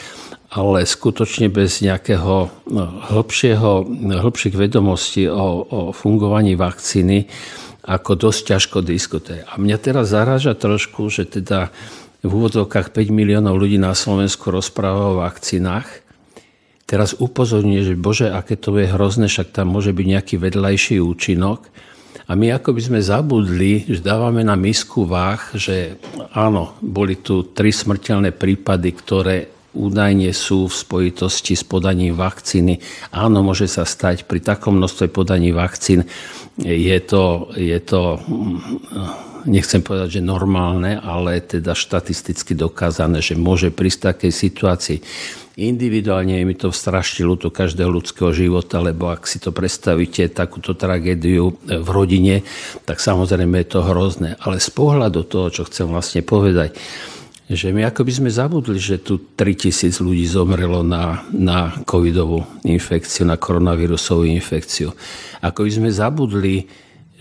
ale 0.55 0.87
skutočne 0.87 1.51
bez 1.51 1.83
nejakého 1.83 2.47
no, 2.71 2.83
hĺbšieho, 3.11 3.83
hĺbších 4.23 4.55
vedomostí 4.55 5.27
o, 5.27 5.67
o 5.67 5.79
fungovaní 5.91 6.55
vakcíny 6.55 7.27
ako 7.85 8.17
dosť 8.17 8.41
ťažko 8.55 8.77
diskutuje. 8.81 9.45
A 9.45 9.59
mňa 9.61 9.77
teraz 9.77 10.09
zaráža 10.09 10.57
trošku, 10.57 11.05
že 11.11 11.27
teda 11.27 11.69
v 12.25 12.31
úvodzovkách 12.31 12.89
5 12.89 13.13
miliónov 13.13 13.61
ľudí 13.61 13.77
na 13.77 13.93
Slovensku 13.93 14.49
rozpráva 14.49 15.13
o 15.13 15.21
vakcínach. 15.21 15.85
Teraz 16.89 17.13
upozorňuje, 17.13 17.93
že 17.93 17.93
bože, 17.93 18.27
aké 18.33 18.57
to 18.57 18.73
je 18.81 18.89
hrozné, 18.89 19.29
však 19.29 19.53
tam 19.53 19.69
môže 19.69 19.93
byť 19.93 20.05
nejaký 20.07 20.35
vedľajší 20.41 20.97
účinok. 20.97 21.69
A 22.25 22.33
my 22.33 22.57
ako 22.57 22.73
by 22.73 22.81
sme 22.81 22.99
zabudli, 23.05 23.85
že 23.85 24.01
dávame 24.01 24.41
na 24.41 24.57
misku 24.57 25.05
váh, 25.05 25.53
že 25.53 26.01
áno, 26.33 26.73
boli 26.81 27.21
tu 27.21 27.45
tri 27.53 27.69
smrteľné 27.69 28.33
prípady, 28.33 28.89
ktoré 28.97 29.54
údajne 29.75 30.31
sú 30.31 30.71
v 30.71 30.73
spojitosti 30.73 31.53
s 31.53 31.67
podaním 31.67 32.15
vakcíny. 32.15 32.79
Áno, 33.11 33.43
môže 33.43 33.67
sa 33.67 33.83
stať 33.83 34.23
pri 34.25 34.39
takom 34.39 34.79
množstve 34.79 35.11
podaní 35.11 35.51
vakcín. 35.51 36.07
Je 36.63 36.97
to, 37.03 37.51
je 37.59 37.79
to 37.83 38.23
nechcem 39.45 39.83
povedať, 39.85 40.19
že 40.19 40.21
normálne, 40.25 40.97
ale 40.97 41.43
teda 41.43 41.77
štatisticky 41.77 42.57
dokázané, 42.57 43.21
že 43.21 43.37
môže 43.37 43.69
prísť 43.69 44.15
takej 44.15 44.31
situácii. 44.33 44.99
Individuálne 45.55 46.35
je 46.35 46.43
mi 46.43 46.51
to 46.51 46.67
strašne 46.75 47.23
ľúto 47.23 47.47
každého 47.47 47.87
ľudského 47.87 48.35
života, 48.35 48.83
lebo 48.83 49.07
ak 49.07 49.23
si 49.23 49.39
to 49.39 49.55
predstavíte, 49.55 50.27
takúto 50.27 50.75
tragédiu 50.75 51.55
v 51.63 51.87
rodine, 51.87 52.43
tak 52.83 52.99
samozrejme 52.99 53.63
je 53.63 53.67
to 53.71 53.79
hrozné. 53.79 54.35
Ale 54.43 54.59
z 54.59 54.67
pohľadu 54.75 55.23
toho, 55.23 55.47
čo 55.47 55.63
chcem 55.63 55.87
vlastne 55.87 56.27
povedať, 56.27 56.75
že 57.45 57.69
my 57.69 57.85
ako 57.85 58.01
by 58.01 58.13
sme 58.13 58.29
zabudli, 58.33 58.81
že 58.81 58.97
tu 58.97 59.21
3000 59.37 60.01
ľudí 60.01 60.25
zomrelo 60.25 60.81
na, 60.81 61.21
na 61.29 61.77
covidovú 61.85 62.41
infekciu, 62.65 63.29
na 63.29 63.37
koronavírusovú 63.37 64.25
infekciu. 64.25 64.89
Ako 65.45 65.69
by 65.69 65.71
sme 65.71 65.89
zabudli, 65.93 66.65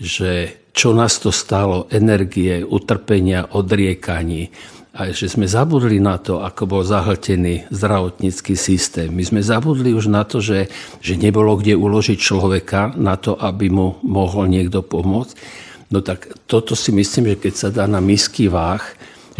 že 0.01 0.65
čo 0.73 0.97
nás 0.97 1.21
to 1.21 1.29
stalo, 1.29 1.85
energie, 1.93 2.65
utrpenia, 2.65 3.47
odriekaní, 3.53 4.49
a 4.95 5.11
že 5.11 5.27
sme 5.27 5.43
zabudli 5.43 5.99
na 5.99 6.15
to, 6.15 6.39
ako 6.39 6.71
bol 6.71 6.81
zahltený 6.87 7.67
zdravotnícky 7.67 8.55
systém. 8.55 9.11
My 9.11 9.27
sme 9.27 9.43
zabudli 9.43 9.91
už 9.91 10.07
na 10.07 10.23
to, 10.23 10.39
že, 10.39 10.71
že 11.03 11.19
nebolo 11.19 11.59
kde 11.59 11.75
uložiť 11.75 12.15
človeka 12.15 12.95
na 12.95 13.19
to, 13.19 13.35
aby 13.35 13.67
mu 13.67 13.99
mohol 14.07 14.47
niekto 14.47 14.79
pomôcť. 14.79 15.35
No 15.91 15.99
tak 15.99 16.31
toto 16.47 16.79
si 16.79 16.95
myslím, 16.95 17.35
že 17.35 17.43
keď 17.43 17.53
sa 17.59 17.69
dá 17.75 17.91
na 17.91 17.99
misky 17.99 18.47
váh, 18.47 18.81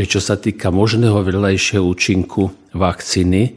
čo 0.03 0.19
sa 0.19 0.35
týka 0.35 0.75
možného 0.75 1.23
vedľajšieho 1.23 1.79
účinku 1.79 2.51
vakcíny 2.75 3.55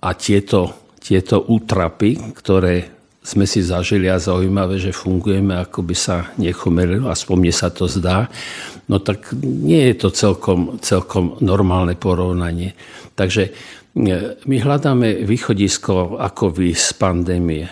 a 0.00 0.16
tieto, 0.16 0.72
tieto 0.96 1.44
útrapy, 1.44 2.16
ktoré 2.32 2.98
sme 3.28 3.44
si 3.44 3.60
zažili 3.60 4.08
a 4.08 4.16
zaujímavé, 4.16 4.80
že 4.80 4.96
fungujeme, 4.96 5.52
ako 5.60 5.84
by 5.84 5.92
sa 5.92 6.32
nechomeli, 6.40 7.04
aspoň 7.04 7.36
mne 7.36 7.52
sa 7.52 7.68
to 7.68 7.84
zdá, 7.84 8.32
no 8.88 8.96
tak 8.96 9.36
nie 9.44 9.92
je 9.92 9.94
to 10.00 10.08
celkom, 10.08 10.80
celkom 10.80 11.36
normálne 11.44 11.92
porovnanie. 11.92 12.72
Takže 13.12 13.42
e, 13.44 13.50
my 14.40 14.56
hľadáme 14.56 15.28
východisko, 15.28 16.16
ako 16.16 16.56
vy 16.56 16.72
z 16.72 16.88
pandémie. 16.96 17.68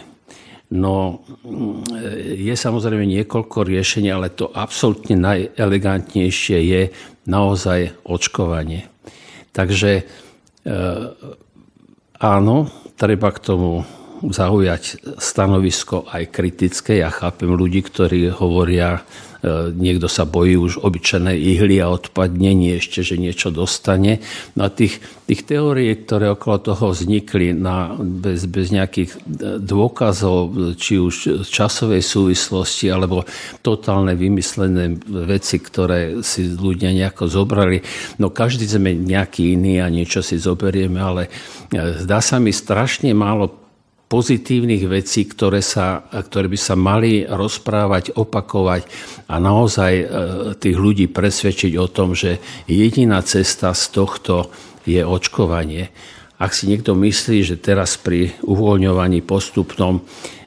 No, 0.76 1.25
e, 1.41 2.37
je 2.37 2.53
samozrejme 2.53 3.09
niekoľko 3.09 3.65
riešení, 3.65 4.12
ale 4.12 4.37
to 4.37 4.53
absolútne 4.53 5.17
najelegantnejšie 5.17 6.59
je 6.61 6.83
naozaj 7.26 7.95
očkovanie. 8.06 8.88
Takže 9.52 9.90
e, 10.00 10.04
áno, 12.23 12.56
treba 12.97 13.28
k 13.35 13.42
tomu 13.42 13.85
zaujať 14.25 15.14
stanovisko 15.21 16.09
aj 16.09 16.33
kritické. 16.33 17.04
Ja 17.04 17.12
chápem 17.12 17.52
ľudí, 17.52 17.85
ktorí 17.85 18.33
hovoria, 18.33 19.04
niekto 19.76 20.09
sa 20.09 20.25
bojí 20.25 20.57
už 20.57 20.81
obyčajnej 20.81 21.37
ihly 21.37 21.83
a 21.83 21.93
odpadne, 21.93 22.57
nie 22.57 22.78
ešte, 22.78 23.05
že 23.05 23.21
niečo 23.21 23.52
dostane. 23.52 24.25
No 24.57 24.66
a 24.66 24.73
tých, 24.73 25.02
tých 25.28 25.45
teórií, 25.45 25.93
ktoré 25.93 26.33
okolo 26.33 26.57
toho 26.62 26.95
vznikli 26.95 27.52
na, 27.52 27.93
bez, 27.99 28.49
bez 28.49 28.73
nejakých 28.73 29.11
e, 29.12 29.19
dôkazov, 29.61 30.55
či 30.81 30.97
už 30.97 31.45
časovej 31.45 32.00
súvislosti, 32.00 32.87
alebo 32.88 33.26
totálne 33.61 34.16
vymyslené 34.16 34.97
veci, 35.26 35.61
ktoré 35.61 36.25
si 36.25 36.49
ľudia 36.55 36.95
nejako 36.95 37.28
zobrali. 37.28 37.83
No 38.23 38.33
každý 38.33 38.64
sme 38.64 38.97
nejaký 38.97 39.59
iný 39.59 39.83
a 39.83 39.93
niečo 39.93 40.25
si 40.25 40.40
zoberieme, 40.40 41.02
ale 41.02 41.23
e, 41.26 41.31
zdá 42.02 42.23
sa 42.25 42.40
mi 42.40 42.55
strašne 42.55 43.12
málo 43.12 43.65
pozitívnych 44.07 44.87
vecí, 44.87 45.27
ktoré, 45.27 45.59
sa, 45.59 46.07
ktoré 46.11 46.47
by 46.47 46.59
sa 46.59 46.79
mali 46.79 47.27
rozprávať, 47.27 48.15
opakovať 48.15 48.87
a 49.27 49.43
naozaj 49.43 49.93
e, 49.99 50.05
tých 50.55 50.77
ľudí 50.79 51.07
presvedčiť 51.11 51.75
o 51.75 51.91
tom, 51.91 52.15
že 52.15 52.39
jediná 52.71 53.19
cesta 53.27 53.75
z 53.75 53.85
tohto 53.91 54.55
je 54.87 55.03
očkovanie. 55.03 55.91
Ak 56.39 56.55
si 56.55 56.71
niekto 56.71 56.95
myslí, 56.95 57.43
že 57.43 57.57
teraz 57.59 57.99
pri 57.99 58.31
uvoľňovaní 58.47 59.27
postupnom 59.27 60.07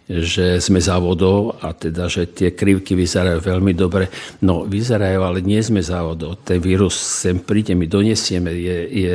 že 0.09 0.57
sme 0.57 0.81
závodou 0.81 1.53
a 1.61 1.69
teda, 1.77 2.09
že 2.09 2.25
tie 2.33 2.57
krivky 2.57 2.97
vyzerajú 2.97 3.45
veľmi 3.45 3.77
dobre. 3.77 4.09
No, 4.41 4.65
vyzerajú, 4.65 5.21
ale 5.21 5.45
nie 5.45 5.61
sme 5.61 5.85
závodou. 5.85 6.33
Ten 6.33 6.57
vírus 6.57 6.97
sem 6.97 7.37
príde, 7.37 7.77
my 7.77 7.85
donesieme. 7.85 8.49
Je, 8.49 8.77
je 8.89 9.13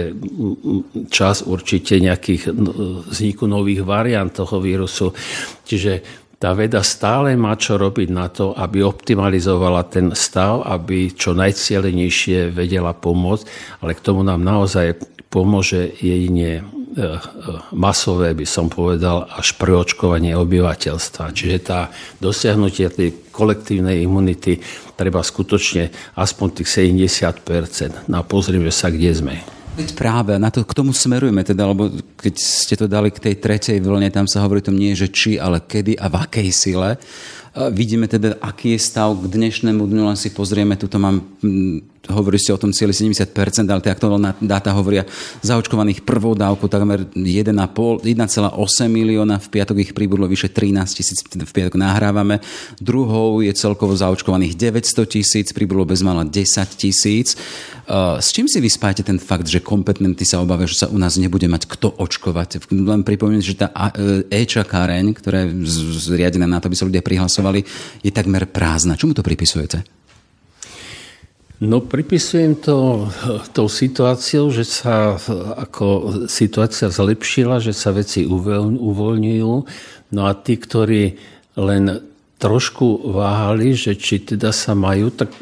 čas 1.10 1.42
určite 1.42 1.98
nejakých 1.98 2.54
vzniku 3.10 3.50
nových 3.50 3.82
variant 3.82 4.30
toho 4.30 4.62
vírusu. 4.62 5.10
Čiže 5.66 6.22
tá 6.38 6.54
veda 6.54 6.78
stále 6.86 7.34
má 7.34 7.58
čo 7.58 7.74
robiť 7.74 8.08
na 8.14 8.30
to, 8.30 8.54
aby 8.54 8.86
optimalizovala 8.86 9.90
ten 9.90 10.14
stav, 10.14 10.62
aby 10.62 11.10
čo 11.10 11.34
najcielenejšie 11.34 12.54
vedela 12.54 12.94
pomôcť, 12.94 13.44
ale 13.82 13.98
k 13.98 14.04
tomu 14.04 14.22
nám 14.22 14.46
naozaj 14.46 14.94
pomôže 15.26 15.90
jedine 15.98 16.62
masové, 17.74 18.38
by 18.38 18.46
som 18.46 18.70
povedal, 18.70 19.26
až 19.26 19.58
preočkovanie 19.58 20.38
obyvateľstva. 20.38 21.34
Čiže 21.34 21.56
tá 21.66 21.90
dosiahnutie 22.22 22.86
tej 22.86 23.10
kolektívnej 23.34 23.98
imunity 24.06 24.62
treba 24.94 25.18
skutočne 25.18 25.90
aspoň 26.14 26.62
tých 26.62 26.68
70 26.94 28.06
No 28.06 28.14
a 28.18 28.22
pozrieme 28.22 28.70
sa, 28.70 28.94
kde 28.94 29.10
sme. 29.10 29.34
Veď 29.74 29.90
práve, 29.98 30.38
na 30.38 30.54
to, 30.54 30.62
k 30.62 30.70
tomu 30.70 30.94
smerujeme 30.94 31.42
teda, 31.42 31.66
lebo 31.66 31.90
keď 32.14 32.34
ste 32.38 32.78
to 32.78 32.86
dali 32.86 33.10
k 33.10 33.18
tej 33.18 33.34
tretej 33.42 33.82
vlne, 33.82 34.06
tam 34.14 34.30
sa 34.30 34.46
hovorí 34.46 34.62
to 34.62 34.70
nie, 34.70 34.94
že 34.94 35.10
či, 35.10 35.34
ale 35.34 35.58
kedy 35.58 35.98
a 35.98 36.06
v 36.06 36.14
akej 36.14 36.48
sile. 36.54 36.94
Vidíme 37.74 38.06
teda, 38.06 38.38
aký 38.38 38.78
je 38.78 38.86
stav 38.86 39.10
k 39.18 39.26
dnešnému 39.26 39.82
dňu, 39.82 40.02
len 40.06 40.18
si 40.18 40.30
pozrieme, 40.30 40.78
tuto 40.78 41.02
mám 41.02 41.26
hovorí 42.10 42.36
ste 42.36 42.52
o 42.52 42.60
tom 42.60 42.74
cieľi 42.74 42.92
70%, 42.92 43.64
ale 43.68 43.80
tie 43.80 43.92
aktuálne 43.92 44.36
dáta 44.42 44.74
hovoria 44.76 45.08
zaočkovaných 45.40 46.04
prvou 46.04 46.36
dávku 46.36 46.68
takmer 46.68 47.08
1,8 47.16 47.54
milióna, 48.88 49.40
v 49.40 49.48
piatok 49.48 49.76
ich 49.80 49.92
pribudlo 49.96 50.28
vyše 50.28 50.52
13 50.52 50.84
tisíc, 50.90 51.18
v 51.24 51.52
piatok 51.52 51.80
nahrávame. 51.80 52.44
Druhou 52.82 53.40
je 53.40 53.52
celkovo 53.56 53.96
zaočkovaných 53.96 54.56
900 54.58 55.06
tisíc, 55.08 55.52
pribudlo 55.54 55.88
bezmála 55.88 56.28
10 56.28 56.80
tisíc. 56.80 57.36
S 58.20 58.32
čím 58.32 58.48
si 58.48 58.64
vyspáte 58.64 59.04
ten 59.04 59.20
fakt, 59.20 59.44
že 59.44 59.60
kompetentní 59.60 60.24
sa 60.24 60.40
obávajú, 60.40 60.72
že 60.72 60.80
sa 60.84 60.88
u 60.88 60.96
nás 60.96 61.20
nebude 61.20 61.44
mať 61.44 61.68
kto 61.68 61.92
očkovať? 62.00 62.72
Len 62.72 63.04
pripomínam, 63.04 63.44
že 63.44 63.60
tá 63.60 63.68
e-čakáreň, 64.32 65.12
ktorá 65.12 65.44
je 65.44 65.68
zriadená 66.00 66.48
na 66.48 66.64
to, 66.64 66.72
aby 66.72 66.76
sa 66.80 66.88
ľudia 66.88 67.04
prihlasovali, 67.04 67.60
je 68.00 68.08
takmer 68.08 68.48
prázdna. 68.48 68.96
Čomu 68.96 69.12
to 69.12 69.20
pripisujete? 69.20 69.84
No 71.62 71.78
pripisujem 71.78 72.58
to 72.58 73.06
tou 73.54 73.70
situáciou, 73.70 74.50
že 74.50 74.66
sa 74.66 75.14
ako 75.54 75.86
situácia 76.26 76.90
zlepšila, 76.90 77.62
že 77.62 77.70
sa 77.70 77.94
veci 77.94 78.26
uvoľňujú. 78.26 79.52
No 80.10 80.22
a 80.26 80.32
tí, 80.34 80.58
ktorí 80.58 81.14
len 81.54 82.02
trošku 82.42 83.08
váhali, 83.14 83.72
že 83.78 83.94
či 83.94 84.20
teda 84.20 84.50
sa 84.50 84.74
majú 84.74 85.08
tak 85.08 85.32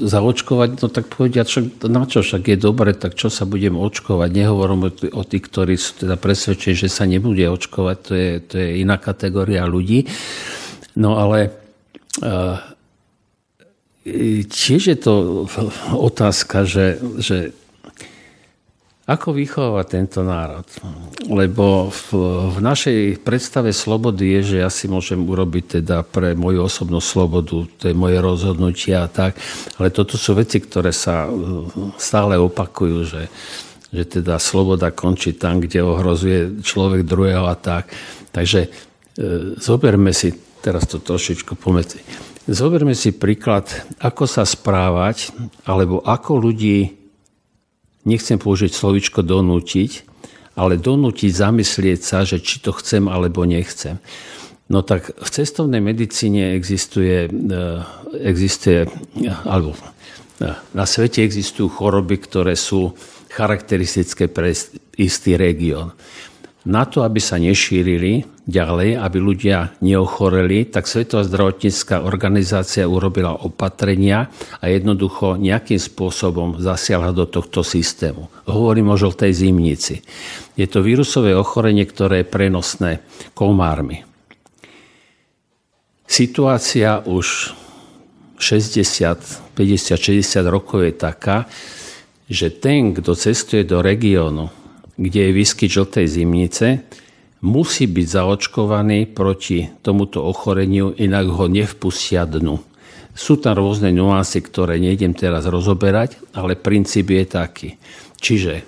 zaočkovať, 0.00 0.70
no 0.80 0.86
tak 0.88 1.10
povedia, 1.10 1.44
čo, 1.44 1.66
na 1.84 2.06
čo 2.06 2.22
však 2.22 2.54
je 2.54 2.56
dobre, 2.56 2.94
tak 2.94 3.18
čo 3.18 3.28
sa 3.28 3.44
budem 3.44 3.76
očkovať. 3.76 4.30
Nehovorím 4.30 4.88
o 4.88 5.22
tých, 5.26 5.44
ktorí 5.50 5.74
sú 5.76 6.06
teda 6.06 6.16
presvedčení, 6.16 6.78
že 6.78 6.88
sa 6.88 7.04
nebude 7.04 7.44
očkovať, 7.44 7.96
to 8.00 8.12
je, 8.16 8.30
to 8.46 8.54
je 8.56 8.68
iná 8.80 8.96
kategória 8.96 9.66
ľudí. 9.66 10.06
No 10.96 11.18
ale 11.20 11.50
uh, 12.22 12.56
tiež 14.46 14.82
je 14.94 14.98
to 14.98 15.46
otázka, 15.94 16.64
že, 16.64 16.98
že 17.18 17.52
ako 19.10 19.34
vychovávať 19.34 19.86
tento 19.90 20.22
národ? 20.22 20.62
Lebo 21.26 21.90
v, 21.90 22.06
v 22.54 22.58
našej 22.62 23.18
predstave 23.26 23.74
slobody 23.74 24.38
je, 24.38 24.54
že 24.54 24.56
ja 24.62 24.70
si 24.70 24.86
môžem 24.86 25.18
urobiť 25.18 25.82
teda 25.82 26.06
pre 26.06 26.38
moju 26.38 26.70
osobnú 26.70 27.02
slobodu, 27.02 27.66
to 27.66 27.84
je 27.90 27.94
moje 27.96 28.22
rozhodnutie 28.22 28.94
a 28.94 29.10
tak, 29.10 29.34
ale 29.82 29.90
toto 29.90 30.14
sú 30.14 30.38
veci, 30.38 30.62
ktoré 30.62 30.94
sa 30.94 31.26
e, 31.26 31.30
stále 31.98 32.38
opakujú, 32.38 32.98
že, 33.02 33.26
že 33.90 34.06
teda 34.06 34.38
sloboda 34.38 34.94
končí 34.94 35.34
tam, 35.34 35.58
kde 35.58 35.82
ohrozuje 35.82 36.62
človek 36.62 37.02
druhého 37.02 37.50
a 37.50 37.58
tak. 37.58 37.90
Takže 38.30 38.60
e, 38.62 38.68
zoberme 39.58 40.14
si 40.14 40.30
teraz 40.60 40.84
to 40.86 41.00
trošičku 41.00 41.56
pomedzi 41.56 42.04
Zoberme 42.50 42.98
si 42.98 43.14
príklad, 43.14 43.70
ako 44.02 44.26
sa 44.26 44.42
správať, 44.42 45.30
alebo 45.68 46.02
ako 46.02 46.50
ľudí, 46.50 46.98
nechcem 48.08 48.42
použiť 48.42 48.74
slovičko 48.74 49.22
donútiť, 49.22 50.08
ale 50.58 50.80
donútiť 50.80 51.30
zamyslieť 51.30 52.00
sa, 52.02 52.26
že 52.26 52.42
či 52.42 52.58
to 52.58 52.74
chcem 52.74 53.06
alebo 53.06 53.46
nechcem. 53.46 54.02
No 54.66 54.82
tak 54.82 55.14
v 55.14 55.28
cestovnej 55.30 55.78
medicíne 55.78 56.58
existuje, 56.58 57.30
e, 57.30 57.62
existuje 58.18 58.90
alebo 59.46 59.78
e, 59.78 60.50
na 60.74 60.84
svete 60.90 61.22
existujú 61.22 61.70
choroby, 61.70 62.18
ktoré 62.18 62.58
sú 62.58 62.98
charakteristické 63.30 64.26
pre 64.26 64.50
istý 64.98 65.38
región. 65.38 65.94
Na 66.60 66.84
to, 66.84 67.00
aby 67.08 67.16
sa 67.16 67.40
nešírili 67.40 68.28
ďalej, 68.44 69.00
aby 69.00 69.16
ľudia 69.16 69.80
neochoreli, 69.80 70.68
tak 70.68 70.84
Svetová 70.84 71.24
zdravotnícká 71.24 72.04
organizácia 72.04 72.84
urobila 72.84 73.32
opatrenia 73.32 74.28
a 74.60 74.68
jednoducho 74.68 75.40
nejakým 75.40 75.80
spôsobom 75.80 76.60
zasiahla 76.60 77.16
do 77.16 77.24
tohto 77.24 77.64
systému. 77.64 78.28
Hovorím 78.44 78.92
o 78.92 79.00
žltej 79.00 79.32
zimnici. 79.32 80.04
Je 80.52 80.68
to 80.68 80.84
vírusové 80.84 81.32
ochorenie, 81.32 81.88
ktoré 81.88 82.20
je 82.20 82.28
prenosné 82.28 83.00
komármi. 83.32 84.04
Situácia 86.04 87.00
už 87.08 87.56
60, 88.36 89.56
50, 89.56 89.96
60 89.96 90.44
rokov 90.44 90.84
je 90.84 90.92
taká, 90.92 91.48
že 92.28 92.52
ten, 92.52 92.92
kto 92.92 93.16
cestuje 93.16 93.64
do 93.64 93.80
regiónu, 93.80 94.59
kde 95.00 95.32
je 95.32 95.32
výskyt 95.32 95.72
žltej 95.72 96.04
zimnice, 96.04 96.84
musí 97.40 97.88
byť 97.88 98.06
zaočkovaný 98.20 99.08
proti 99.16 99.72
tomuto 99.80 100.20
ochoreniu, 100.20 100.92
inak 100.92 101.32
ho 101.32 101.48
nevpustia 101.48 102.28
dnu. 102.28 102.60
Sú 103.16 103.40
tam 103.40 103.56
rôzne 103.56 103.90
nuancy, 103.96 104.44
ktoré 104.44 104.76
nejdem 104.76 105.16
teraz 105.16 105.48
rozoberať, 105.48 106.20
ale 106.36 106.60
princíp 106.60 107.16
je 107.16 107.24
taký. 107.24 107.68
Čiže 108.20 108.62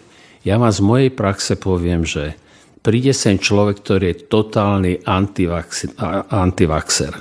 ja 0.48 0.56
vám 0.56 0.72
z 0.72 0.80
mojej 0.80 1.10
praxe 1.12 1.54
poviem, 1.60 2.02
že 2.08 2.34
príde 2.80 3.12
sem 3.12 3.38
človek, 3.38 3.84
ktorý 3.84 4.04
je 4.10 4.26
totálny 4.26 4.92
antivaxer. 6.32 7.12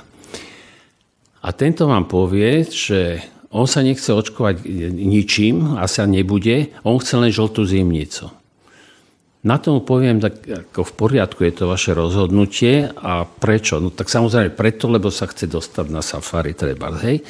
A 1.42 1.48
tento 1.54 1.84
vám 1.86 2.08
povie, 2.08 2.64
že 2.66 3.22
on 3.52 3.68
sa 3.68 3.84
nechce 3.84 4.08
očkovať 4.08 4.64
ničím, 4.96 5.76
asi 5.76 6.00
nebude, 6.08 6.72
on 6.82 6.96
chce 6.96 7.14
len 7.20 7.28
žltú 7.28 7.68
zimnicu. 7.68 8.41
Na 9.42 9.58
tomu 9.58 9.82
poviem, 9.82 10.22
tak 10.22 10.46
ako 10.46 10.86
v 10.86 10.92
poriadku 10.94 11.42
je 11.42 11.54
to 11.54 11.64
vaše 11.66 11.98
rozhodnutie 11.98 12.86
a 12.94 13.26
prečo? 13.26 13.82
No 13.82 13.90
tak 13.90 14.06
samozrejme 14.06 14.54
preto, 14.54 14.86
lebo 14.86 15.10
sa 15.10 15.26
chce 15.26 15.50
dostať 15.50 15.86
na 15.90 15.98
safari 15.98 16.54
treba, 16.54 16.94
hej? 17.02 17.26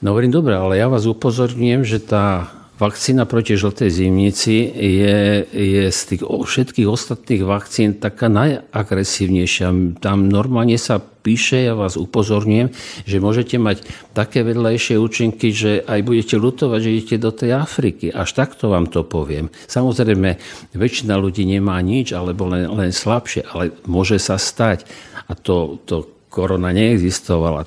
No 0.00 0.16
hovorím, 0.16 0.32
dobre, 0.32 0.56
ale 0.56 0.80
ja 0.80 0.88
vás 0.88 1.04
upozorňujem, 1.04 1.84
že 1.84 2.00
tá 2.00 2.48
vakcína 2.76 3.24
proti 3.24 3.56
žltej 3.56 3.88
zimnici 3.88 4.68
je, 4.76 5.44
je 5.48 5.84
z 5.88 6.00
tých 6.12 6.22
všetkých 6.22 6.88
ostatných 6.88 7.42
vakcín 7.44 7.96
taká 7.96 8.28
najagresívnejšia. 8.28 9.98
Tam 10.00 10.28
normálne 10.28 10.76
sa 10.76 11.00
píše, 11.00 11.66
ja 11.66 11.74
vás 11.74 11.98
upozorňujem, 11.98 12.70
že 13.08 13.16
môžete 13.18 13.56
mať 13.58 13.82
také 14.12 14.44
vedľajšie 14.46 14.94
účinky, 15.00 15.50
že 15.50 15.82
aj 15.82 16.00
budete 16.06 16.36
lutovať, 16.38 16.78
že 16.78 16.92
idete 16.94 17.16
do 17.18 17.32
tej 17.34 17.50
Afriky. 17.56 18.12
Až 18.12 18.36
takto 18.36 18.70
vám 18.70 18.86
to 18.92 19.02
poviem. 19.02 19.50
Samozrejme, 19.66 20.38
väčšina 20.76 21.18
ľudí 21.18 21.42
nemá 21.48 21.80
nič, 21.82 22.14
alebo 22.14 22.46
len, 22.46 22.70
len 22.70 22.94
slabšie, 22.94 23.42
ale 23.50 23.74
môže 23.90 24.22
sa 24.22 24.38
stať. 24.38 24.86
A 25.26 25.34
to, 25.34 25.82
to 25.88 26.06
korona 26.30 26.70
neexistovala. 26.70 27.66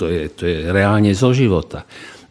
To 0.00 0.08
je, 0.08 0.30
to 0.32 0.42
je 0.48 0.56
reálne 0.72 1.12
zo 1.12 1.36
života. 1.36 1.84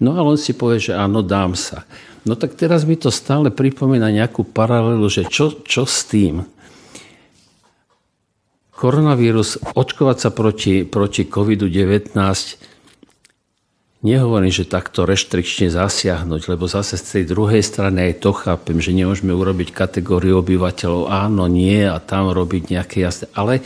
No 0.04 0.18
a 0.18 0.26
on 0.26 0.36
si 0.36 0.52
povie, 0.58 0.82
že 0.82 0.98
áno, 0.98 1.22
dám 1.22 1.56
sa. 1.56 1.86
No 2.24 2.40
tak 2.40 2.56
teraz 2.56 2.88
mi 2.88 2.96
to 2.96 3.12
stále 3.12 3.52
pripomína 3.52 4.08
nejakú 4.08 4.48
paralelu, 4.48 5.04
že 5.12 5.28
čo, 5.28 5.60
čo 5.68 5.84
s 5.84 6.08
tým? 6.08 6.48
Koronavírus, 8.72 9.60
očkovať 9.76 10.18
sa 10.20 10.30
proti, 10.32 10.84
proti 10.88 11.28
COVID-19, 11.28 12.16
nehovorím, 14.04 14.52
že 14.52 14.68
takto 14.68 15.08
reštrikčne 15.08 15.72
zasiahnuť, 15.72 16.52
lebo 16.52 16.68
zase 16.68 17.00
z 17.00 17.20
tej 17.20 17.24
druhej 17.32 17.64
strany 17.64 18.12
aj 18.12 18.24
to 18.24 18.32
chápem, 18.36 18.80
že 18.84 18.92
nemôžeme 18.92 19.32
urobiť 19.32 19.72
kategóriu 19.72 20.44
obyvateľov 20.44 21.12
áno, 21.12 21.48
nie 21.48 21.88
a 21.88 22.00
tam 22.04 22.32
robiť 22.32 22.76
nejaké 22.76 23.04
jasné. 23.04 23.32
Ale 23.36 23.64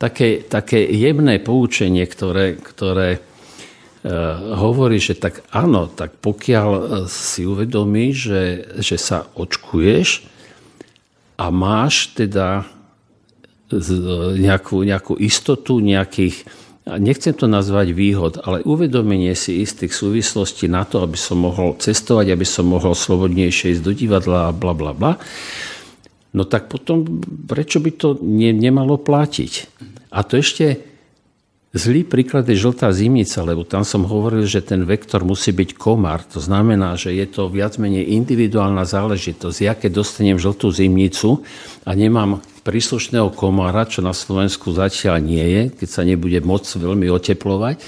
také, 0.00 0.40
také 0.44 0.84
jemné 0.92 1.40
poučenie, 1.40 2.08
ktoré, 2.08 2.56
ktoré 2.56 3.20
hovorí, 4.60 5.00
že 5.00 5.16
tak 5.16 5.40
áno, 5.48 5.88
tak 5.88 6.20
pokiaľ 6.20 6.68
eh, 6.76 6.82
si 7.08 7.48
uvedomí, 7.48 8.12
že, 8.12 8.68
že 8.76 9.00
sa 9.00 9.24
očkuješ 9.32 10.28
a 11.40 11.48
máš 11.48 12.12
teda 12.12 12.68
nejakú, 14.38 14.86
nejakú 14.86 15.18
istotu, 15.18 15.80
nejakých, 15.80 16.46
nechcem 16.86 17.34
to 17.34 17.48
nazvať 17.50 17.90
výhod, 17.96 18.38
ale 18.44 18.62
uvedomenie 18.62 19.32
si 19.34 19.64
istých 19.64 19.90
súvislostí 19.90 20.70
na 20.70 20.86
to, 20.86 21.02
aby 21.02 21.18
som 21.18 21.42
mohol 21.42 21.74
cestovať, 21.74 22.30
aby 22.30 22.46
som 22.46 22.70
mohol 22.70 22.94
slobodnejšie 22.94 23.74
ísť 23.74 23.82
do 23.82 23.90
divadla 23.96 24.52
a 24.52 24.54
bla 24.54 24.76
bla 24.76 24.92
bla, 24.94 25.12
no 26.36 26.44
tak 26.46 26.70
potom 26.70 27.24
prečo 27.50 27.82
by 27.82 27.90
to 27.98 28.20
ne, 28.22 28.54
nemalo 28.54 29.00
platiť? 29.00 29.52
A 30.14 30.22
to 30.22 30.38
ešte 30.38 30.93
Zlý 31.74 32.06
príklad 32.06 32.46
je 32.46 32.54
žltá 32.54 32.94
zimnica, 32.94 33.42
lebo 33.42 33.66
tam 33.66 33.82
som 33.82 34.06
hovoril, 34.06 34.46
že 34.46 34.62
ten 34.62 34.86
vektor 34.86 35.26
musí 35.26 35.50
byť 35.50 35.74
komár. 35.74 36.22
To 36.30 36.38
znamená, 36.38 36.94
že 36.94 37.10
je 37.10 37.26
to 37.26 37.50
viac 37.50 37.82
menej 37.82 38.14
individuálna 38.14 38.86
záležitosť. 38.86 39.58
Ja 39.58 39.74
keď 39.74 39.90
dostanem 39.98 40.38
žltú 40.38 40.70
zimnicu 40.70 41.42
a 41.82 41.90
nemám 41.98 42.38
príslušného 42.62 43.34
komára, 43.34 43.90
čo 43.90 44.06
na 44.06 44.14
Slovensku 44.14 44.70
zatiaľ 44.70 45.18
nie 45.18 45.42
je, 45.42 45.62
keď 45.74 45.88
sa 45.90 46.06
nebude 46.06 46.38
môcť 46.46 46.78
veľmi 46.78 47.10
oteplovať, 47.10 47.82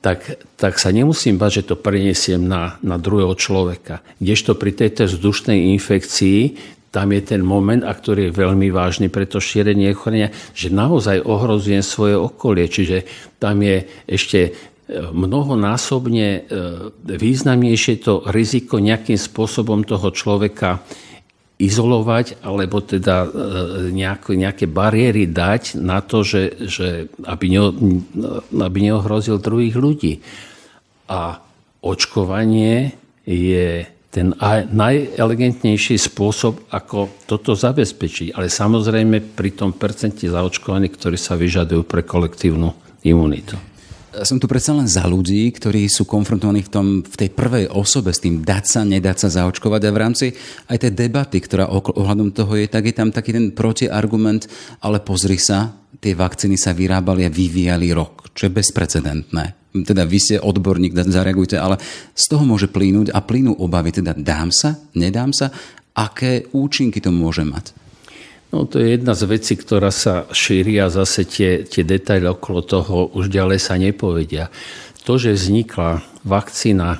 tak, 0.00 0.40
tak 0.56 0.80
sa 0.80 0.88
nemusím 0.88 1.36
bať, 1.36 1.60
že 1.60 1.66
to 1.68 1.76
prenesiem 1.76 2.40
na, 2.40 2.80
na 2.80 2.96
druhého 2.96 3.36
človeka. 3.36 4.00
Kdežto 4.16 4.56
pri 4.56 4.72
tejto 4.72 5.04
vzdušnej 5.04 5.76
infekcii 5.76 6.40
tam 6.90 7.14
je 7.14 7.22
ten 7.22 7.42
moment, 7.46 7.86
a 7.86 7.94
ktorý 7.94 8.28
je 8.28 8.38
veľmi 8.42 8.74
vážny 8.74 9.06
pre 9.06 9.22
to 9.22 9.38
šírenie 9.38 9.94
ochorenia, 9.94 10.34
že 10.58 10.74
naozaj 10.74 11.22
ohrozujem 11.22 11.86
svoje 11.86 12.18
okolie. 12.18 12.66
Čiže 12.66 13.06
tam 13.38 13.62
je 13.62 13.86
ešte 14.10 14.40
e, 14.42 14.50
mnohonásobne 15.14 16.28
e, 16.34 16.40
významnejšie 17.06 17.94
to 18.02 18.26
riziko 18.34 18.82
nejakým 18.82 19.14
spôsobom 19.14 19.86
toho 19.86 20.10
človeka 20.10 20.82
izolovať, 21.62 22.42
alebo 22.42 22.82
teda 22.82 23.22
e, 23.22 23.28
nejaké, 23.94 24.34
nejaké 24.34 24.66
bariéry 24.66 25.30
dať 25.30 25.78
na 25.78 26.02
to, 26.02 26.26
že, 26.26 26.58
že 26.66 26.88
aby, 27.22 27.46
ne, 27.54 27.62
aby 28.50 28.78
neohrozil 28.90 29.38
druhých 29.38 29.78
ľudí. 29.78 30.18
A 31.06 31.38
očkovanie 31.86 32.98
je 33.22 33.86
ten 34.10 34.34
najelegantnejší 34.74 35.94
spôsob, 35.94 36.66
ako 36.74 37.22
toto 37.30 37.54
zabezpečiť. 37.54 38.34
Ale 38.34 38.50
samozrejme 38.50 39.22
pri 39.38 39.54
tom 39.54 39.70
percenti 39.70 40.26
zaočkovaní, 40.26 40.90
ktorí 40.90 41.14
sa 41.14 41.38
vyžadujú 41.38 41.86
pre 41.86 42.02
kolektívnu 42.02 42.74
imunitu. 43.06 43.54
Som 44.26 44.42
tu 44.42 44.50
predsa 44.50 44.74
len 44.74 44.90
za 44.90 45.06
ľudí, 45.06 45.46
ktorí 45.54 45.86
sú 45.86 46.02
konfrontovaní 46.02 46.66
v, 46.66 46.70
tom, 46.74 46.86
v 47.06 47.14
tej 47.14 47.30
prvej 47.30 47.70
osobe 47.70 48.10
s 48.10 48.18
tým 48.18 48.42
dať 48.42 48.64
sa, 48.66 48.80
nedať 48.82 49.16
sa 49.22 49.28
zaočkovať 49.30 49.86
a 49.86 49.94
v 49.94 50.00
rámci 50.02 50.26
aj 50.66 50.82
tej 50.82 50.92
debaty, 51.06 51.38
ktorá 51.38 51.70
ohľadom 51.70 52.34
toho 52.34 52.58
je, 52.58 52.66
tak 52.66 52.90
je 52.90 52.94
tam 52.98 53.14
taký 53.14 53.30
ten 53.30 53.54
protiargument, 53.54 54.50
ale 54.82 54.98
pozri 54.98 55.38
sa, 55.38 55.70
tie 56.02 56.18
vakcíny 56.18 56.58
sa 56.58 56.74
vyrábali 56.74 57.22
a 57.22 57.30
vyvíjali 57.30 57.94
rok, 57.94 58.34
čo 58.34 58.50
je 58.50 58.56
bezprecedentné 58.58 59.59
teda 59.70 60.02
vy 60.02 60.18
ste 60.18 60.36
odborník, 60.42 60.94
zareagujte, 60.94 61.54
ale 61.54 61.78
z 62.14 62.24
toho 62.26 62.42
môže 62.42 62.66
plínuť 62.66 63.14
a 63.14 63.22
plynú 63.22 63.54
obavy, 63.54 63.94
teda 63.94 64.18
dám 64.18 64.50
sa, 64.50 64.78
nedám 64.98 65.30
sa, 65.30 65.54
aké 65.94 66.50
účinky 66.50 66.98
to 66.98 67.14
môže 67.14 67.46
mať? 67.46 67.74
No 68.50 68.66
to 68.66 68.82
je 68.82 68.98
jedna 68.98 69.14
z 69.14 69.30
vecí, 69.30 69.54
ktorá 69.54 69.94
sa 69.94 70.26
šíri 70.34 70.82
a 70.82 70.90
zase 70.90 71.22
tie, 71.22 71.62
tie 71.62 71.86
detaily 71.86 72.26
okolo 72.26 72.66
toho 72.66 72.96
už 73.14 73.30
ďalej 73.30 73.62
sa 73.62 73.78
nepovedia. 73.78 74.50
To, 75.06 75.14
že 75.14 75.38
vznikla 75.38 76.02
vakcína 76.26 76.98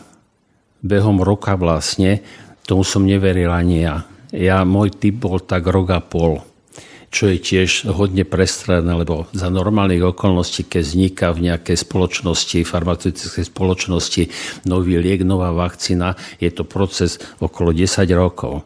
behom 0.78 1.18
roka 1.18 1.58
vlastne, 1.58 2.22
tomu 2.62 2.86
som 2.86 3.02
neveril 3.02 3.50
ani 3.50 3.82
ja. 3.82 4.06
Ja, 4.30 4.62
môj 4.62 4.94
typ 4.94 5.26
bol 5.26 5.42
tak 5.42 5.66
rok 5.66 5.90
a 5.90 5.98
pol 5.98 6.38
čo 7.10 7.26
je 7.26 7.42
tiež 7.42 7.90
hodne 7.90 8.22
prestredné, 8.22 8.94
lebo 8.94 9.26
za 9.34 9.50
normálnych 9.50 10.14
okolností, 10.14 10.70
keď 10.70 10.82
vzniká 10.86 11.26
v 11.34 11.50
nejakej 11.50 11.82
spoločnosti, 11.82 12.62
farmaceutickej 12.62 13.50
spoločnosti 13.50 14.22
nový 14.70 15.02
liek, 15.02 15.26
nová 15.26 15.50
vakcína, 15.50 16.14
je 16.38 16.54
to 16.54 16.62
proces 16.62 17.18
okolo 17.42 17.74
10 17.74 18.06
rokov. 18.14 18.62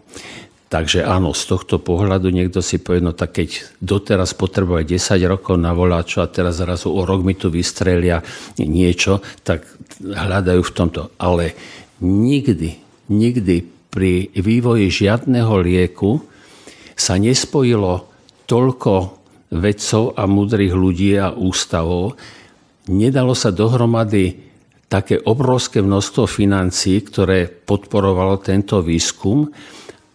Takže 0.69 1.07
áno, 1.07 1.33
z 1.33 1.55
tohto 1.55 1.81
pohľadu 1.81 2.29
niekto 2.35 2.59
si 2.59 2.83
povie, 2.83 3.01
no 3.01 3.17
tak 3.17 3.39
keď 3.41 3.79
doteraz 3.81 4.37
potrebuje 4.37 5.01
10 5.01 5.23
rokov 5.25 5.57
na 5.57 5.73
voláčo 5.73 6.21
a 6.21 6.29
teraz 6.29 6.61
zrazu 6.61 6.93
o 6.93 7.01
rok 7.07 7.25
mi 7.25 7.33
tu 7.39 7.49
vystrelia 7.49 8.21
niečo, 8.61 9.25
tak 9.41 9.65
hľadajú 10.03 10.61
v 10.61 10.75
tomto. 10.75 11.15
Ale 11.17 11.57
nikdy, 12.03 12.77
nikdy 13.09 13.57
pri 13.89 14.35
vývoji 14.35 14.91
žiadneho 14.91 15.55
lieku 15.63 16.21
sa 16.99 17.17
nespojilo 17.17 18.14
toľko 18.45 18.93
vedcov 19.55 20.19
a 20.19 20.27
múdrych 20.27 20.75
ľudí 20.75 21.15
a 21.17 21.31
ústavov, 21.31 22.19
nedalo 22.91 23.33
sa 23.33 23.55
dohromady 23.55 24.45
také 24.91 25.19
obrovské 25.19 25.83
množstvo 25.83 26.31
financií, 26.31 27.03
ktoré 27.03 27.51
podporovalo 27.51 28.39
tento 28.39 28.79
výskum. 28.85 29.51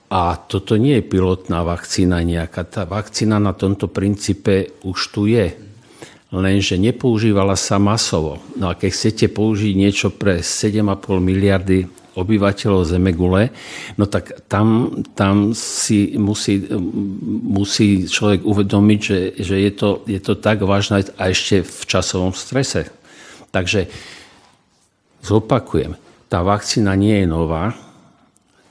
A 0.10 0.34
toto 0.42 0.74
nie 0.80 0.98
je 0.98 1.06
pilotná 1.06 1.62
vakcína 1.62 2.26
nejaká. 2.26 2.66
Tá 2.66 2.84
vakcína 2.88 3.38
na 3.38 3.54
tomto 3.54 3.86
princípe 3.92 4.74
už 4.82 5.00
tu 5.14 5.30
je. 5.30 5.54
Lenže 6.30 6.78
nepoužívala 6.78 7.58
sa 7.58 7.78
masovo. 7.78 8.42
No 8.58 8.70
a 8.70 8.78
keď 8.78 8.90
chcete 8.90 9.26
použiť 9.34 9.74
niečo 9.74 10.08
pre 10.14 10.42
7,5 10.42 11.22
miliardy 11.22 11.99
obyvateľov 12.22 12.88
Zemegule, 12.88 13.50
no 13.96 14.06
tak 14.06 14.46
tam, 14.52 15.02
tam 15.16 15.56
si 15.56 16.16
musí, 16.20 16.68
musí 17.48 18.06
človek 18.06 18.46
uvedomiť, 18.46 19.00
že, 19.00 19.20
že 19.40 19.56
je, 19.58 19.72
to, 19.74 19.90
je 20.06 20.20
to 20.22 20.38
tak 20.38 20.62
vážne 20.62 21.04
a 21.18 21.24
ešte 21.32 21.66
v 21.66 21.82
časovom 21.88 22.36
strese. 22.36 22.92
Takže 23.50 23.90
zopakujem, 25.26 25.98
tá 26.30 26.46
vakcína 26.46 26.94
nie 26.94 27.24
je 27.24 27.28
nová, 27.28 27.74